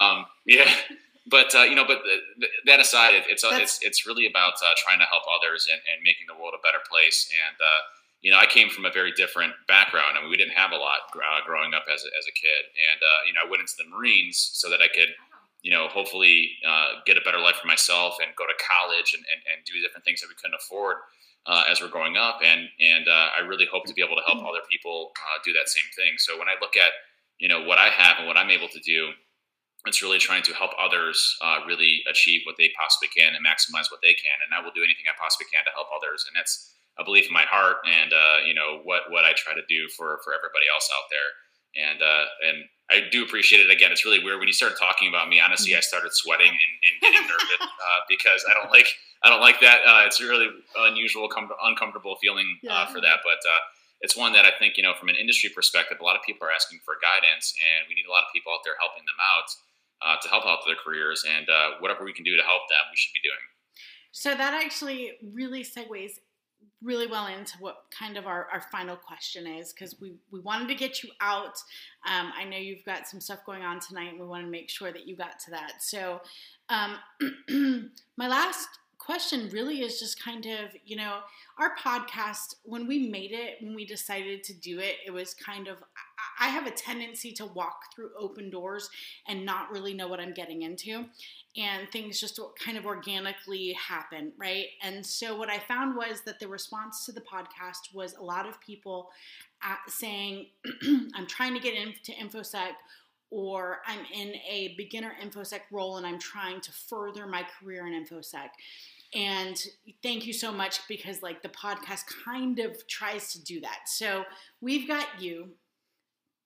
[0.00, 0.70] Um, yeah,
[1.26, 4.06] but uh, you know, but th- th- that aside, it, it's uh, That's- it's it's
[4.06, 7.28] really about uh, trying to help others and, and making the world a better place.
[7.48, 7.80] And uh,
[8.22, 10.16] you know, I came from a very different background.
[10.16, 12.70] I mean, we didn't have a lot uh, growing up as a, as a kid,
[12.90, 15.10] and uh, you know, I went into the Marines so that I could.
[15.66, 19.26] You know, hopefully uh, get a better life for myself and go to college and,
[19.26, 21.02] and, and do different things that we couldn't afford
[21.50, 22.38] uh, as we're growing up.
[22.38, 25.50] And and uh, I really hope to be able to help other people uh, do
[25.58, 26.22] that same thing.
[26.22, 26.94] So when I look at
[27.42, 29.10] you know what I have and what I'm able to do,
[29.90, 33.90] it's really trying to help others uh, really achieve what they possibly can and maximize
[33.90, 34.38] what they can.
[34.46, 36.30] And I will do anything I possibly can to help others.
[36.30, 39.50] And that's a belief in my heart and uh, you know what what I try
[39.50, 41.30] to do for for everybody else out there.
[41.74, 43.70] And uh, and I do appreciate it.
[43.70, 45.40] Again, it's really weird when you start talking about me.
[45.40, 48.86] Honestly, I started sweating and, and getting nervous uh, because I don't like
[49.22, 49.80] I don't like that.
[49.82, 53.26] Uh, it's a really unusual, com- uncomfortable feeling uh, for that.
[53.26, 53.62] But uh,
[54.02, 56.46] it's one that I think you know from an industry perspective, a lot of people
[56.46, 59.18] are asking for guidance, and we need a lot of people out there helping them
[59.18, 59.48] out
[60.06, 61.24] uh, to help out their careers.
[61.26, 63.44] And uh, whatever we can do to help them, we should be doing.
[64.12, 66.22] So that actually really segues
[66.86, 70.68] really well into what kind of our, our final question is because we, we wanted
[70.68, 71.56] to get you out.
[72.08, 74.70] Um, I know you've got some stuff going on tonight and we want to make
[74.70, 75.82] sure that you got to that.
[75.82, 76.22] So,
[76.68, 76.96] um,
[78.16, 78.68] my last
[78.98, 81.18] question really is just kind of, you know,
[81.58, 85.68] our podcast, when we made it, when we decided to do it, it was kind
[85.68, 85.78] of,
[86.38, 88.88] I have a tendency to walk through open doors
[89.26, 91.06] and not really know what I'm getting into
[91.56, 94.66] and things just kind of organically happen, right?
[94.82, 98.46] And so what I found was that the response to the podcast was a lot
[98.46, 99.08] of people
[99.62, 100.46] at saying,
[101.14, 102.72] I'm trying to get into InfoSec
[103.30, 108.04] or I'm in a beginner InfoSec role and I'm trying to further my career in
[108.04, 108.48] InfoSec.
[109.14, 109.60] And
[110.02, 113.80] thank you so much because like the podcast kind of tries to do that.
[113.86, 114.24] So
[114.60, 115.48] we've got you,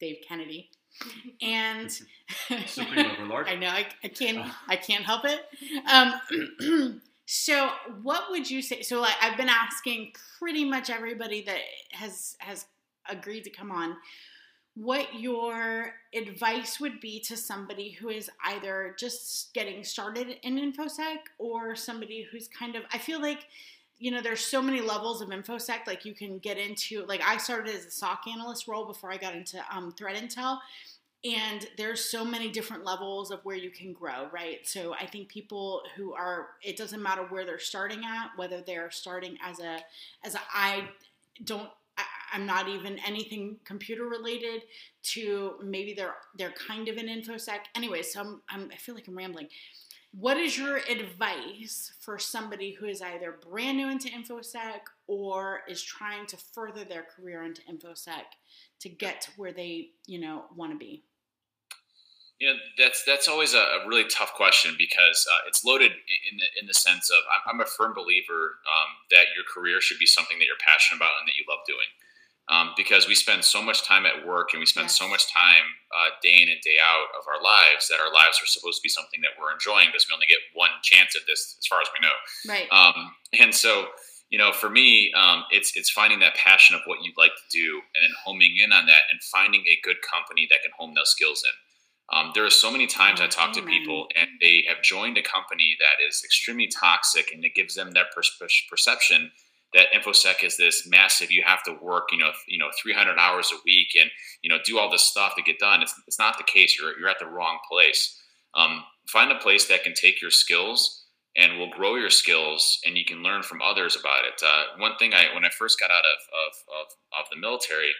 [0.00, 0.70] Dave Kennedy,
[1.42, 1.90] and
[2.66, 3.48] Supreme Overlord.
[3.48, 5.40] I know I, I can't I can't help it.
[5.90, 7.70] Um, so
[8.02, 8.82] what would you say?
[8.82, 11.60] So like I've been asking pretty much everybody that
[11.92, 12.66] has has
[13.08, 13.96] agreed to come on
[14.74, 21.18] what your advice would be to somebody who is either just getting started in infosec
[21.38, 23.46] or somebody who's kind of I feel like
[24.00, 27.36] you know there's so many levels of infosec like you can get into like I
[27.36, 30.58] started as a SOC analyst role before I got into um, threat intel
[31.22, 34.66] and there's so many different levels of where you can grow right?
[34.66, 38.90] So i think people who are it doesn't matter where they're starting at whether they're
[38.90, 39.78] starting as a
[40.24, 40.88] as a i
[41.44, 41.68] don't
[42.32, 44.62] i'm not even anything computer related
[45.02, 47.58] to maybe they're they're kind of an infosec.
[47.74, 49.48] Anyway so I'm, I'm i feel like i'm rambling
[50.12, 55.82] what is your advice for somebody who is either brand new into infosec or is
[55.82, 58.24] trying to further their career into infosec
[58.80, 61.04] to get to where they you know want to be
[62.40, 66.46] You know, that's that's always a, really tough question because uh, it's loaded in the
[66.60, 70.06] in the sense of I'm, I'm a firm believer um, that your career should be
[70.06, 71.86] something that you're passionate about and that you love doing.
[72.50, 74.98] Um, because we spend so much time at work and we spend Yes.
[74.98, 78.38] so much time uh, day in and day out of our lives that our lives
[78.42, 81.22] are supposed to be something that we're enjoying because we only get one chance at
[81.26, 82.16] this as far as we know.
[82.52, 82.68] Right.
[82.72, 83.86] Um, and so,
[84.30, 87.48] you know, for me, um, it's it's finding that passion of what you'd like to
[87.50, 90.94] do, and then homing in on that, and finding a good company that can home
[90.94, 91.50] those skills in.
[92.16, 95.16] Um, there are so many times I Oh, talk to people, and they have joined
[95.18, 98.22] a company that is extremely toxic, and it gives them that per-
[98.68, 99.30] perception
[99.74, 101.30] that infosec is this massive.
[101.30, 104.10] You have to work, you know, you know, 300 hours a week, and
[104.42, 105.82] you know, do all this stuff to get done.
[105.82, 106.78] It's it's not the case.
[106.78, 108.16] You're you're at the wrong place.
[108.54, 111.04] Um, find a place that can take your skills
[111.36, 114.42] and will grow your skills and you can learn from others about it.
[114.44, 117.92] Uh, one thing I, when I first got out of, of, of, of the military,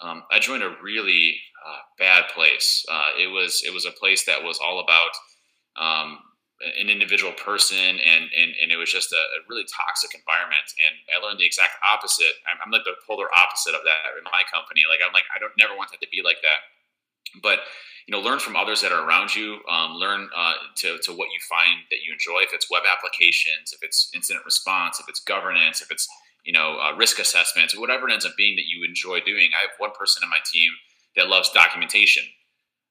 [0.00, 2.84] um, I joined a really uh, bad place.
[2.90, 5.14] Uh, it was, it was a place that was all about
[5.76, 6.18] um,
[6.80, 10.64] an individual person and, and, and it was just a, a really toxic environment.
[10.80, 12.40] And I learned the exact opposite.
[12.48, 14.88] I'm, I'm like the polar opposite of that in my company.
[14.88, 16.60] Like, I'm like, I don't never want that to be like that.
[17.42, 17.66] But
[18.06, 21.28] you know learn from others that are around you um, learn uh, to, to what
[21.32, 25.20] you find that you enjoy if it's web applications if it's incident response if it's
[25.20, 26.06] governance if it's
[26.44, 29.62] you know uh, risk assessments whatever it ends up being that you enjoy doing i
[29.62, 30.70] have one person in my team
[31.16, 32.24] that loves documentation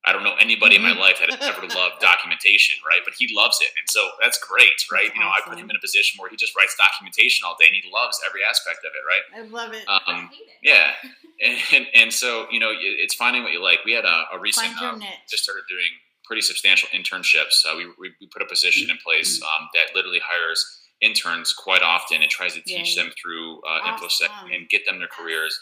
[0.05, 3.33] i don't know anybody in my life that has ever loved documentation right but he
[3.33, 5.79] loves it and so that's great right That's you know i put him in a
[5.79, 9.03] position where he just writes documentation all day and he loves every aspect of it
[9.07, 9.83] right I love it.
[9.87, 10.59] um, I hate it.
[10.61, 10.91] yeah
[11.45, 14.39] and, and, and so you know it's finding what you like we had a, a
[14.39, 15.89] recent Find your um, just started doing
[16.23, 17.65] pretty substantial internships.
[17.67, 20.63] Uh, we, we, we put a position in place um, that literally hires
[21.01, 23.03] interns quite often and tries to teach Yay.
[23.03, 25.59] them through uh, InfoSec and get them their careers.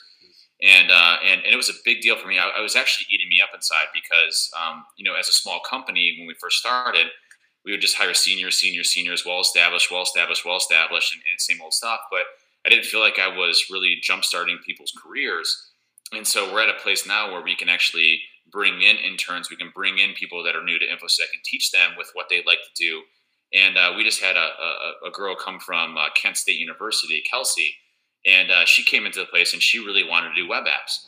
[0.62, 2.38] And, uh, and and it was a big deal for me.
[2.38, 5.60] I, I was actually eating me up inside because um, you know as a small
[5.60, 7.08] company when we first started,
[7.66, 11.42] we would just hire seniors, seniors, seniors, well established, well established, well established, and, and
[11.42, 12.02] same old stuff.
[12.12, 12.26] But
[12.66, 15.70] I didn't feel like I was really jump starting people's careers.
[16.14, 19.50] And so we're at a place now where we can actually bring in interns.
[19.50, 22.28] We can bring in people that are new to InfoSec and teach them with what
[22.30, 23.02] they'd like to do.
[23.54, 27.24] And uh, we just had a, a, a girl come from uh, Kent State University,
[27.30, 27.76] Kelsey,
[28.26, 31.08] and uh, she came into the place and she really wanted to do web apps.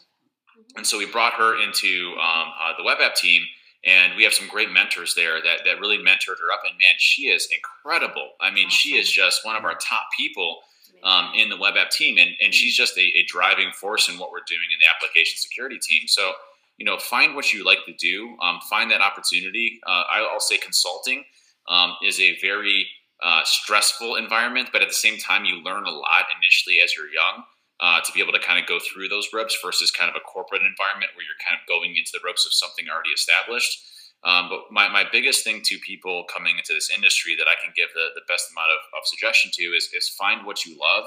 [0.76, 3.43] And so we brought her into um, uh, the web app team,
[3.86, 6.61] and we have some great mentors there that, that really mentored her up.
[6.66, 8.32] And man, she is incredible.
[8.41, 10.59] I mean, she is just one of our top people
[11.03, 14.18] um, in the web app team, and, and she's just a, a driving force in
[14.18, 16.03] what we're doing in the application security team.
[16.07, 16.32] So,
[16.78, 19.80] you know, find what you like to do, um, find that opportunity.
[19.86, 21.26] Uh, I'll say consulting
[21.68, 22.88] um, is a very
[23.24, 27.07] uh, stressful environment, but at the same time, you learn a lot initially as you're
[27.07, 27.43] young.
[27.82, 30.24] Uh, to be able to kind of go through those ropes versus kind of a
[30.24, 33.84] corporate environment where you're kind of going into the ropes of something already established.
[34.24, 37.74] Um, but my, my biggest thing to people coming into this industry that I can
[37.76, 41.05] give the, the best amount of, of suggestion to is, is find what you love,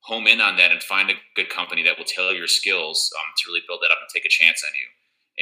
[0.00, 3.32] home in on that, and find a good company that will tailor your skills um,
[3.38, 4.86] to really build that up and take a chance on you.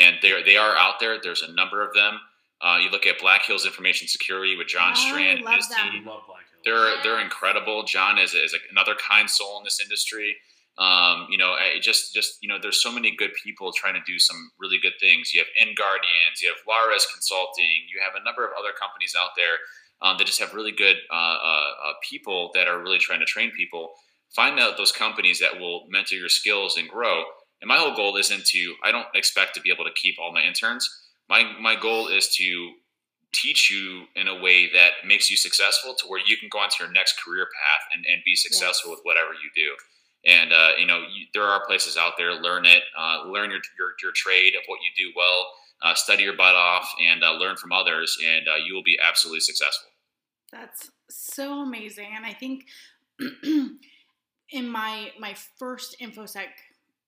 [0.03, 1.19] And they they are out there.
[1.21, 2.21] There's a number of them.
[2.63, 5.69] Uh, you look at Black Hills Information Security with John Oh, Strand and love his
[5.69, 5.91] them.
[5.91, 6.07] team.
[6.07, 6.63] love Black Hills.
[6.65, 7.83] They're they're incredible.
[7.83, 10.37] John is, is another kind soul in this industry.
[10.79, 14.01] Um, you know, I just just you know, there's so many good people trying to
[14.07, 15.35] do some really good things.
[15.35, 19.31] You have InGuardians, you have Lares Consulting, you have a number of other companies out
[19.37, 19.57] there
[20.01, 23.27] um, that just have really good uh, uh, uh, people that are really trying to
[23.27, 23.91] train people.
[24.35, 27.23] Find out those companies that will mentor your skills and grow.
[27.61, 28.75] And my whole goal isn't to.
[28.83, 30.89] I don't expect to be able to keep all my interns.
[31.33, 32.73] My my goal is to
[33.33, 36.85] teach you in a way that makes you successful to where you can go onto
[36.85, 38.99] your next career path and, and be successful Yes.
[38.99, 39.71] with whatever you do.
[40.31, 42.35] And uh, you know, you, there are places out there.
[42.35, 42.83] Learn it.
[42.97, 45.41] Uh, learn your, your your trade of what you do well.
[45.83, 48.99] Uh, study your butt off and uh, learn from others, and uh, you will be
[49.03, 49.89] absolutely successful.
[50.53, 52.11] That's so amazing.
[52.15, 52.67] And I think
[54.53, 56.49] in my my first infosec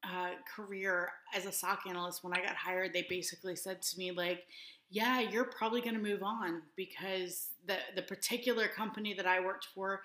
[0.05, 4.13] uh, career as a SOC analyst, when I got hired, they basically said to me
[4.13, 4.45] like,
[4.91, 9.69] "Yeah, you're probably going to move on because the the particular company that I worked
[9.75, 10.03] for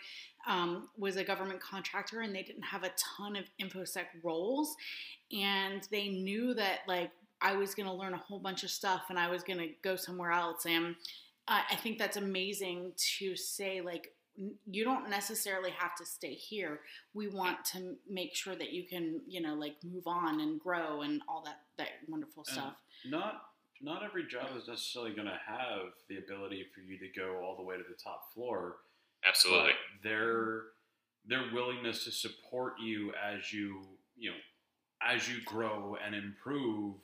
[0.47, 4.75] um, was a government contractor, and they didn't have a ton of infosec roles,
[5.31, 9.03] and they knew that like." I was going to learn a whole bunch of stuff
[9.09, 10.65] and I was going to go somewhere else.
[10.65, 10.93] And
[11.49, 14.11] I think that's amazing to say, like,
[14.65, 16.81] you don't necessarily have to stay here.
[17.13, 21.01] We want to make sure that you can, you know, like move on and grow
[21.01, 22.73] and all that, that wonderful And stuff.
[23.05, 23.41] Not
[23.81, 27.55] not every job is necessarily going to have the ability for you to go all
[27.55, 28.77] the way to the top floor.
[29.25, 29.71] Absolutely.
[29.71, 30.61] but their
[31.25, 33.81] their willingness to support you as you
[34.17, 34.37] you know
[35.01, 36.95] as you grow and improve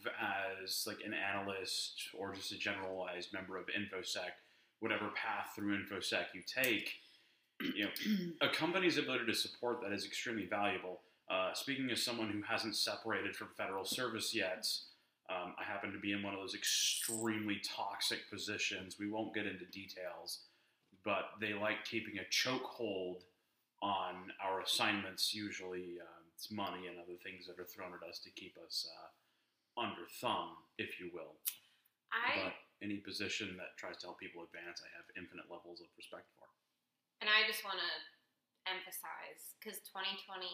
[0.64, 4.32] as like an analyst or just a generalized member of infosec
[4.80, 6.90] whatever path through infosec you take
[7.62, 7.92] you know
[8.42, 12.76] a company's ability to support that is extremely valuable Uh, speaking as someone who hasn't
[12.76, 14.68] separated from federal service yet,
[15.30, 19.00] um, I happen to be in one of those extremely toxic positions.
[19.00, 20.42] We won't get into details,
[21.04, 23.24] but they like keeping a chokehold
[23.82, 25.34] on our assignments.
[25.34, 28.88] Usually, uh, it's money and other things that are thrown at us to keep us
[28.94, 31.34] uh, under thumb, if you will.
[32.14, 32.54] I but
[32.86, 36.46] any position that tries to help people advance, I have infinite levels of respect for.
[37.22, 37.92] And I just want to
[38.66, 40.46] emphasize because 2020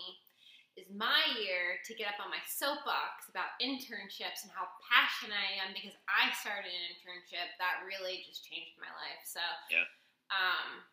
[0.80, 5.60] is my year to get up on my soapbox about internships and how passionate I
[5.68, 9.22] am because I started an internship that really just changed my life.
[9.28, 9.88] So Yeah.
[10.32, 10.84] um,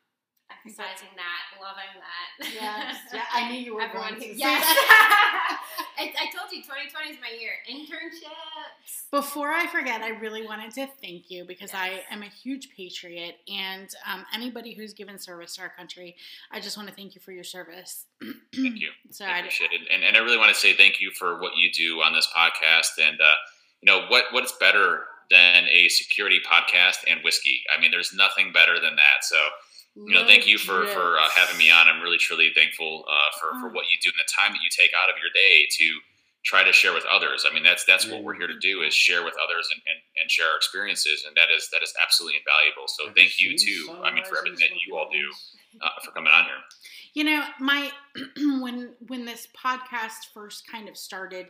[0.51, 2.55] emphasizing that, loving that.
[2.55, 4.63] Yes, yeah, I knew you were Everyone, going to say yes.
[4.63, 5.61] that.
[5.99, 7.53] I, I told you, 2020 is my year.
[7.71, 9.11] Internships.
[9.11, 13.37] Before I forget, I really wanted to thank you because I am a huge patriot,
[13.49, 16.17] and um, anybody who's given service to our country,
[16.51, 18.07] I just want to thank you for your service.
[18.21, 18.91] Thank you.
[19.11, 21.41] So I I, appreciate it, and, and I really want to say thank you for
[21.41, 22.99] what you do on this podcast.
[23.01, 23.35] And uh,
[23.81, 27.63] you know what what's better than a security podcast and whiskey?
[27.77, 29.23] I mean, there's nothing better than that.
[29.23, 29.37] So
[30.07, 31.89] you know, thank you for for uh, having me on.
[31.89, 33.73] I'm really truly thankful uh, for for Oh.
[33.73, 36.01] what you do and the time that you take out of your day to
[36.45, 37.45] try to share with others.
[37.49, 39.99] I mean, that's that's what we're here to do is share with others and, and,
[40.23, 42.87] and share our experiences, and that is that is absolutely invaluable.
[42.87, 43.93] So thank you too.
[44.03, 45.31] I mean, for everything that you all do
[45.83, 46.63] uh, for coming on here.
[47.15, 47.91] You know, my
[48.63, 51.47] when when this podcast first kind of started,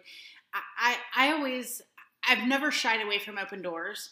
[0.54, 1.82] I I, I always
[2.28, 4.10] I've never shied away from open doors.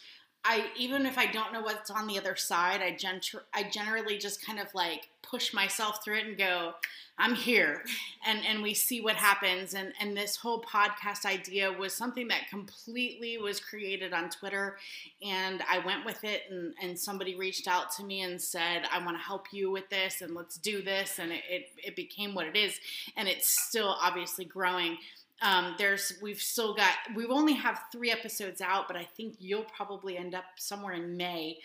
[0.48, 4.16] I even if I don't know what's on the other side, I gent- I generally
[4.16, 6.74] just kind of like push myself through it and go,
[7.18, 7.82] I'm here,
[8.26, 9.74] and and we see what happens.
[9.74, 14.78] And and this whole podcast idea was something that completely was created on Twitter,
[15.20, 16.42] and I went with it.
[16.48, 19.88] And and somebody reached out to me and said, I want to help you with
[19.90, 21.18] this, and let's do this.
[21.18, 22.78] And it it, it became what it is,
[23.16, 24.98] and it's still obviously growing
[25.42, 29.64] um, there's we've still got we've only have three episodes out but i think you'll
[29.64, 31.58] probably end up somewhere in may.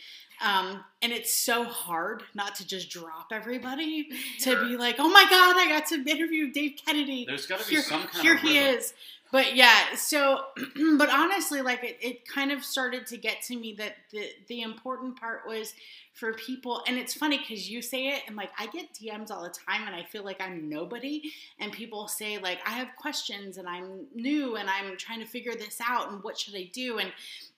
[0.44, 4.08] Um, and it's so hard not to just drop everybody
[4.40, 7.26] to be like oh my god i got to interview dave kennedy.
[7.26, 8.76] There's got to be here, some kind of here of he rhythm.
[8.80, 8.94] is
[9.32, 10.42] but yeah so
[10.98, 14.62] but honestly like it, it kind of started to get to me that the the
[14.62, 15.74] important part was
[16.14, 19.44] for people and it's funny because you say it and like i get dms all
[19.44, 21.22] the time and i feel like i'm nobody
[21.60, 25.54] and people say like i have questions and i'm new and i'm trying to figure
[25.56, 27.00] this out and what should i do?
[27.00, 27.12] And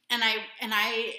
[0.09, 1.15] and i and i i-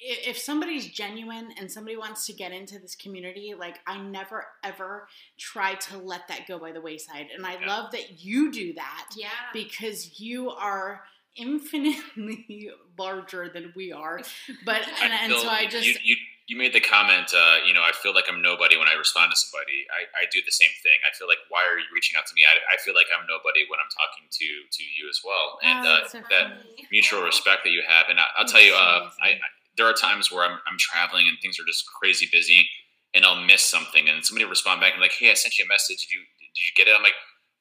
[0.00, 5.08] if somebody's genuine and somebody wants to get into this community like i never ever
[5.38, 7.66] try to let that go by the wayside and i Yeah.
[7.66, 9.28] love that you do that Yeah.
[9.52, 11.02] because you are
[11.36, 14.20] infinitely larger than we are
[14.64, 16.16] but and, and so i just you, you
[16.48, 17.28] you made the comment.
[17.36, 19.84] Uh, you know, I feel like I'm nobody when I respond to somebody.
[19.92, 20.96] I, I do the same thing.
[21.04, 22.40] I feel like why are you reaching out to me?
[22.48, 25.60] I, I feel like I'm nobody when I'm talking to to you as well.
[25.60, 28.08] And Oh, uh, so that mutual respect that you have.
[28.08, 29.36] And I, I'll tell you, uh, I.
[29.36, 29.48] I
[29.78, 32.68] there are times where I'm I'm traveling and things are just crazy busy,
[33.14, 35.64] and I'll miss something, and somebody will respond back and like, hey, I sent you
[35.64, 35.98] a message.
[36.06, 36.94] Did you did you get it?
[36.96, 37.14] I'm like.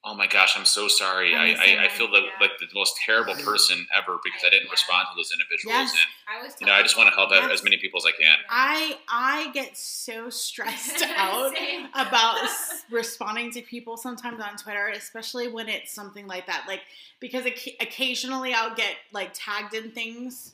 [0.06, 1.36] Oh my gosh, I'm so sorry.
[1.36, 2.30] I'm I, I, I feel the, yeah.
[2.40, 4.72] like the most terrible person ever because I didn't Yeah.
[4.72, 5.74] respond to those individuals.
[5.74, 5.92] Yes.
[5.92, 6.56] And I was.
[6.62, 7.60] you know, I just want to help out Yes.
[7.60, 8.38] as many people as I can.
[8.50, 11.54] i i get so stressed out
[11.94, 12.38] about
[12.92, 16.66] responding to people sometimes on Twitter, especially when it's something like that.
[16.70, 16.82] Like
[17.20, 17.46] because
[17.82, 20.54] occasionally I'll get like tagged in things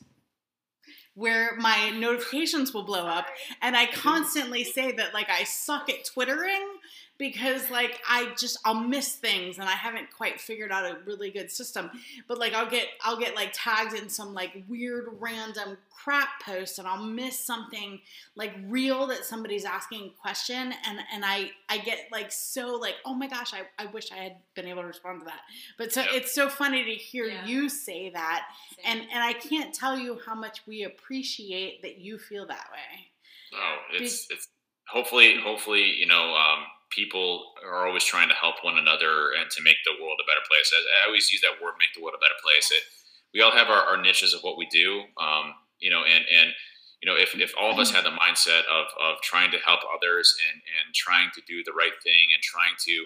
[1.16, 3.28] where my notifications will blow up,
[3.62, 6.68] and I constantly say that like I suck at twittering
[7.24, 11.32] because like I just I'll miss things and I haven't quite figured out a really
[11.32, 11.90] good system.
[12.28, 16.80] But like I'll get I'll get like tagged in some like weird random crap post
[16.80, 18.02] and I'll miss something
[18.36, 22.96] like real that somebody's asking a question and and I I get like so like
[23.06, 25.40] oh my gosh I, I wish I had been able to respond to that.
[25.78, 26.10] But so Yep.
[26.16, 27.46] it's so funny to hear Yeah.
[27.46, 28.86] you say that Same.
[29.00, 33.08] and and I can't tell you how much we appreciate that you feel that way.
[33.56, 34.50] Oh, it's it's
[34.90, 39.64] hopefully hopefully you know um, people are always trying to help one another and to
[39.64, 40.72] make the world a better place.
[40.74, 42.72] I, I always use that word, make the world a better place.
[42.72, 42.84] It,
[43.34, 46.54] we all have our, our niches of what we do, um, you know, and and
[47.02, 49.82] you know if, if all of us had the mindset of of trying to help
[49.90, 53.06] others and and trying to do the right thing and trying to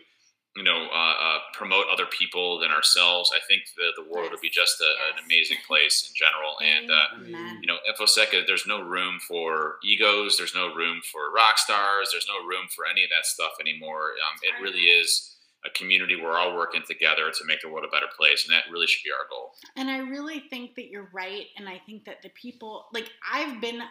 [0.58, 4.41] you know uh, uh, promote other people than ourselves, I think the the world would
[4.41, 6.58] be just a, an amazing place in general.
[6.60, 7.60] And uh, Amen.
[7.62, 10.38] you know, InfoSec, there's no room for egos.
[10.38, 12.10] There's no room for rock stars.
[12.12, 14.18] There's no room for any of that stuff anymore.
[14.18, 17.86] Um, it really is a community where we're all working together to make the world
[17.86, 19.51] a better place, and that really should be our goal.
[19.76, 21.45] And I really think that you're right.
[21.58, 23.82] And I think that the people, like, I've been,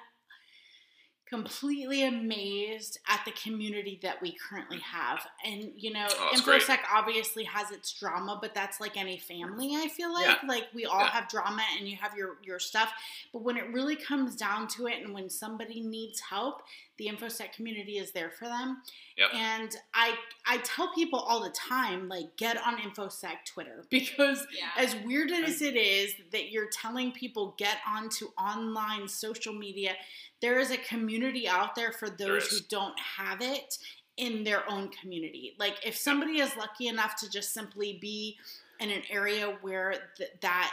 [1.28, 5.26] completely amazed at the community that we currently have.
[5.44, 9.88] And you know, Oh, InfoSec obviously has its drama, but that's like any family, I
[9.88, 10.26] feel like.
[10.26, 10.48] Yeah.
[10.48, 11.10] Like we all Yeah.
[11.10, 12.92] have drama and you have your your stuff.
[13.32, 16.62] But when it really comes down to it and when somebody needs help,
[16.98, 18.82] the InfoSec community is there for them.
[19.18, 19.28] Yep.
[19.34, 20.14] And I
[20.46, 24.82] I tell people all the time, like get on InfoSec Twitter because Yeah.
[24.82, 29.92] as weird as it is that you're telling people get onto online social media,
[30.40, 33.78] there is a community out there for those who don't have it
[34.16, 35.54] in their own community.
[35.58, 38.38] Like if somebody is lucky enough to just simply be
[38.80, 40.72] in an area where th- that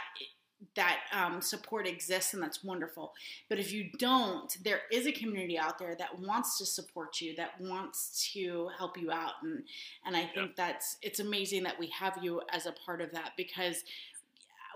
[0.76, 3.12] that um, support exists and that's wonderful.
[3.48, 7.34] But if you don't there is a community out there that wants to support you
[7.36, 9.34] that wants to help you out.
[9.42, 9.62] And
[10.06, 13.32] and i think that's it's amazing that we have you as a part of that
[13.36, 13.84] because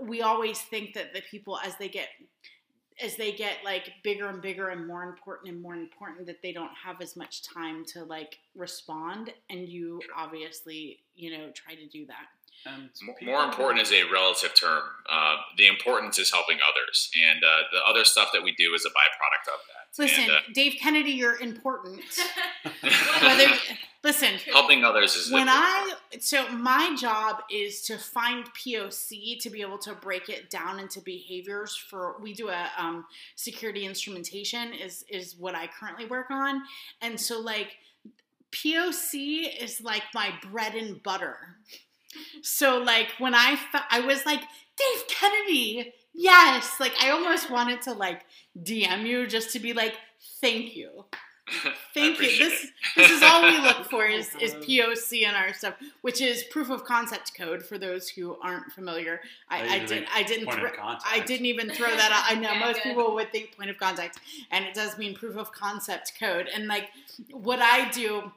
[0.03, 2.09] we always think that the people as they get
[3.03, 6.53] as they get like bigger and bigger and more important and more important that they
[6.53, 9.33] don't have as much time to like respond.
[9.51, 12.27] And you obviously you know try to do that
[12.67, 12.91] And
[13.23, 14.83] More important is a relative term.
[15.09, 18.85] Uh, the importance is helping others, and uh, the other stuff that we do is
[18.85, 20.03] a byproduct of that.
[20.03, 22.03] listen And, uh, dave kennedy you're important
[23.23, 23.47] whether
[24.05, 25.99] listen helping others is when important.
[26.13, 30.79] I so my job is to find POC to be able to break it down
[30.79, 33.07] into behaviors for we do a um,
[33.37, 36.63] security instrumentation is is what I currently work on,
[37.01, 37.77] and so like
[38.53, 41.57] POC is like my bread and butter.
[42.43, 47.83] So like when I fe- I was like Dave Kennedy, yes, like I almost wanted
[47.83, 48.25] to like
[48.61, 49.95] DM you just to be like
[50.41, 51.05] thank you.
[51.95, 52.29] Thank you.
[52.29, 56.21] This this is all we look for is, is oh, POC in our stuff, which
[56.21, 59.23] is proof of concept code for those who aren't familiar.
[59.49, 60.99] I, I Usually did I didn't point thro- of.
[61.07, 62.37] I didn't even throw that out.
[62.37, 62.91] I know Yeah, most good.
[62.91, 64.19] people would think point of contact,
[64.51, 66.49] and it does mean proof of concept code.
[66.55, 66.91] And like
[67.33, 68.31] what I do.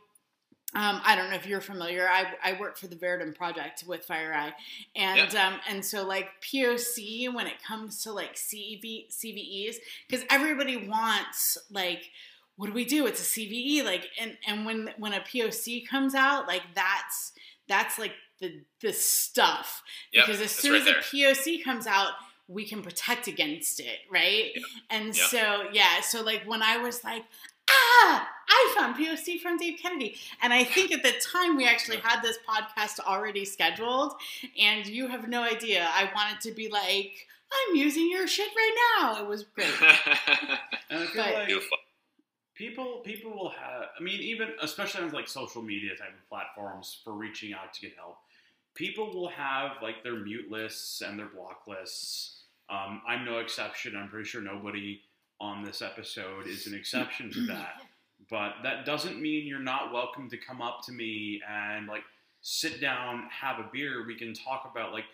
[0.74, 2.08] Um, I don't know if you're familiar.
[2.08, 4.54] I, I work for the Verodin project with FireEye,
[4.96, 9.76] and um, and so like POC when it comes to like CV, CVEs,
[10.08, 12.10] because everybody wants like
[12.56, 13.06] what do we do?
[13.08, 17.34] It's a CVE, like and and when when a POC comes out, like that's
[17.68, 19.82] that's like the the stuff
[20.14, 21.00] Yep, because as soon right as there.
[21.00, 21.02] a
[21.34, 22.12] POC comes out,
[22.48, 24.52] we can protect against it, right?
[24.56, 24.62] Yeah.
[24.90, 25.26] And Yeah.
[25.28, 27.24] so yeah, so like when I was like,
[27.72, 31.98] ah, I found POC from Dave Kennedy, and I think at the time we actually
[31.98, 34.14] had this podcast already scheduled,
[34.60, 35.88] and you have no idea.
[35.94, 39.22] I wanted to be like, I'm using your shit right now.
[39.22, 39.70] It was great.
[40.90, 41.50] And I feel But- like
[42.54, 47.00] people people will have i mean even especially on like social media type of platforms
[47.04, 48.18] for reaching out to get help
[48.76, 53.96] people will have like their mute lists and their block lists um, i'm no exception
[53.96, 55.00] i'm pretty sure nobody
[55.42, 57.82] on this episode is an exception to that
[58.30, 62.04] but that doesn't mean you're not welcome to come up to me and like
[62.42, 65.06] sit down have a beer we can talk about like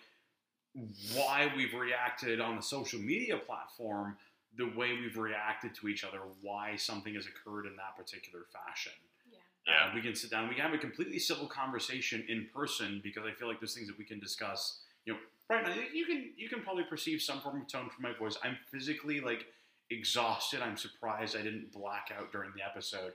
[1.14, 4.16] why we've reacted on the social media platform
[4.56, 8.92] the way we've reacted to each other, why something has occurred in that particular fashion.
[9.30, 9.88] Yeah.
[9.90, 10.48] Uh, we can sit down.
[10.48, 13.88] We can have a completely civil conversation in person because I feel like there's things
[13.88, 14.80] that we can discuss.
[15.04, 15.18] You know,
[15.48, 18.36] right now you can you can probably perceive some form of tone from my voice.
[18.42, 19.46] I'm physically like
[19.90, 20.60] exhausted.
[20.60, 23.12] I'm surprised I didn't black out during the episode.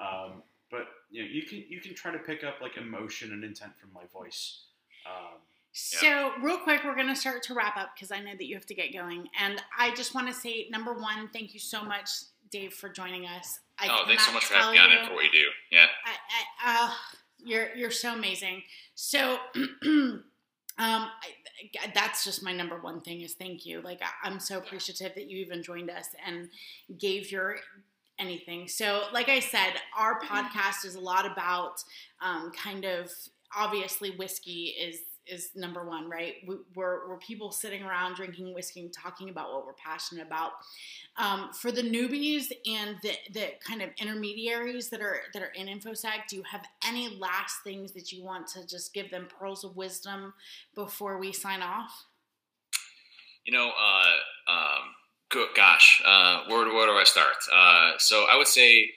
[0.00, 3.44] Um, but you know, you can you can try to pick up like emotion and
[3.44, 4.64] intent from my voice.
[5.06, 5.38] Um,
[5.72, 8.54] So, real quick, we're going to start to wrap up because I know that you
[8.54, 9.28] have to get going.
[9.40, 12.10] And I just want to say, number one, thank you so much,
[12.50, 13.58] Dave, for joining us.
[13.78, 15.46] I oh, thanks so much for having me on and for what you do.
[15.72, 15.86] Yeah.
[16.06, 16.12] I,
[16.64, 16.90] I, uh,
[17.44, 18.62] you're you're so amazing.
[18.94, 19.38] So,
[20.76, 23.80] um, I, that's just my number one thing is thank you.
[23.80, 26.48] Like I, I'm so appreciative that you even joined us and
[26.98, 27.56] gave your
[28.18, 28.68] anything.
[28.68, 31.82] So, like I said, our podcast is a lot about
[32.20, 33.10] um, kind of
[33.56, 36.34] obviously whiskey is is number one, right?
[36.46, 40.52] We, we're, we're people sitting around drinking whiskey and talking about what we're passionate about.
[41.16, 45.66] Um, for the newbies and the, the kind of intermediaries that are that are in
[45.66, 49.64] InfoSec, do you have any last things that you want to just give them pearls
[49.64, 50.34] of wisdom
[50.74, 52.06] before we sign off?
[53.44, 57.36] You know, uh, um, gosh, uh, where, where do I start?
[57.52, 58.90] Uh, so I would say,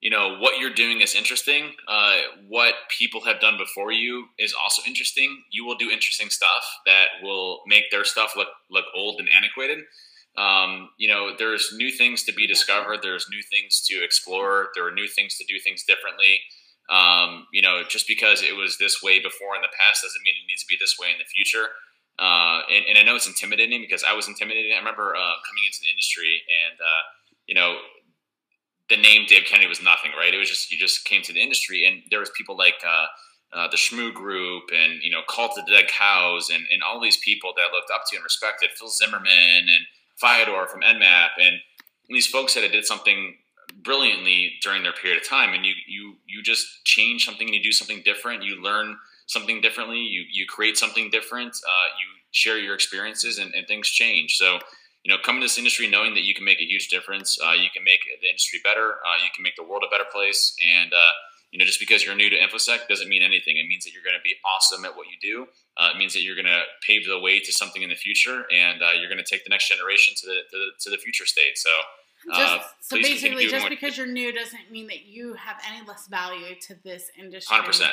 [0.00, 1.72] you know, what you're doing is interesting.
[1.88, 5.42] Uh, what people have done before you is also interesting.
[5.50, 9.78] You will do interesting stuff that will make their stuff look look old and antiquated.
[10.36, 13.00] Um, you know, there's new things to be discovered.
[13.02, 14.68] There's new things to explore.
[14.74, 16.40] There are new things to do things differently.
[16.88, 20.34] Um, you know, just because it was this way before in the past doesn't mean
[20.38, 21.74] it needs to be this way in the future.
[22.18, 24.72] Uh, and, and I know it's intimidating because I was intimidated.
[24.72, 27.02] I remember uh, coming into the industry and, uh,
[27.46, 27.78] you know,
[28.88, 30.32] the name Dave Kennedy was nothing, right?
[30.32, 33.06] It was just you just came to the industry, and there was people like uh,
[33.52, 37.00] uh, the Shmoo Group and you know Cult of the Dead Cows and, and all
[37.00, 39.86] these people that I looked up to and respected, Phil Zimmerman and
[40.16, 41.56] Fyodor from Nmap, and
[42.08, 43.36] these folks that did something
[43.82, 47.62] brilliantly during their period of time, and you you you just change something and you
[47.62, 52.58] do something different, you learn something differently, you you create something different, uh, you share
[52.58, 54.36] your experiences, and, and things change.
[54.36, 54.58] So
[55.08, 57.38] you know, come to this industry knowing that you can make a huge difference.
[57.42, 58.96] Uh, you can make the industry better.
[59.00, 60.54] Uh, you can make the world a better place.
[60.60, 61.12] And uh,
[61.50, 63.56] you know, just because you're new to InfoSec doesn't mean anything.
[63.56, 65.46] It means that you're going to be awesome at what you do.
[65.78, 68.44] Uh, it means that you're going to pave the way to something in the future,
[68.52, 70.98] and uh, you're going to take the next generation to the to the, to the
[70.98, 71.56] future state.
[71.56, 71.70] So.
[72.32, 76.08] Uh, just, so basically, just because you're new doesn't mean that you have any less
[76.08, 77.54] value to this industry.
[77.54, 77.92] Hundred percent.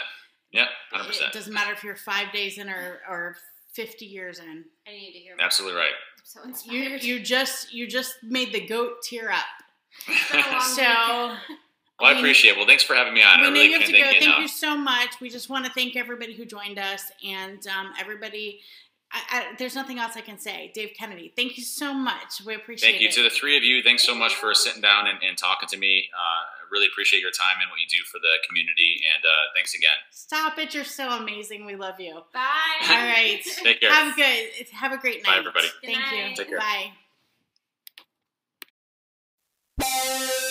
[0.51, 1.29] Yeah, hundred percent.
[1.29, 3.37] It doesn't matter if you're five days in or, or
[3.75, 4.65] 50 years in.
[4.87, 5.35] I need to hear.
[5.39, 5.91] Absolutely right.
[6.17, 7.03] I'm so inspired.
[7.03, 9.45] You you just you just made the goat tear up.
[10.61, 11.35] so.
[11.97, 12.57] Well, I, mean, appreciate it.
[12.57, 13.39] Well, thanks for having me on.
[13.39, 14.03] We I really you have can't to go.
[14.03, 14.41] thank you Thank enough.
[14.41, 15.21] you so much.
[15.21, 18.59] We just want to thank everybody who joined us and um, everybody.
[19.15, 20.71] I, I, there's nothing else I can say.
[20.73, 22.41] Dave Kennedy, thank you so much.
[22.45, 22.91] We appreciate it.
[22.91, 23.13] Thank you it.
[23.13, 23.81] to the three of you.
[23.81, 26.09] Thanks so much for sitting down and, and talking to me.
[26.13, 29.01] Uh, really appreciate your time and what you do for the community.
[29.15, 29.95] And uh, thanks again.
[30.11, 30.73] Stop it.
[30.73, 31.65] You're so amazing.
[31.65, 32.13] We love you.
[32.33, 32.49] Bye.
[32.89, 33.41] All right.
[33.63, 33.93] Take care.
[33.93, 34.67] Have a good.
[34.73, 35.31] Have a great night.
[35.31, 35.67] Bye, everybody.
[35.81, 36.29] Good thank night.
[36.31, 36.35] you.
[36.35, 36.59] Take care.
[39.79, 40.41] Bye.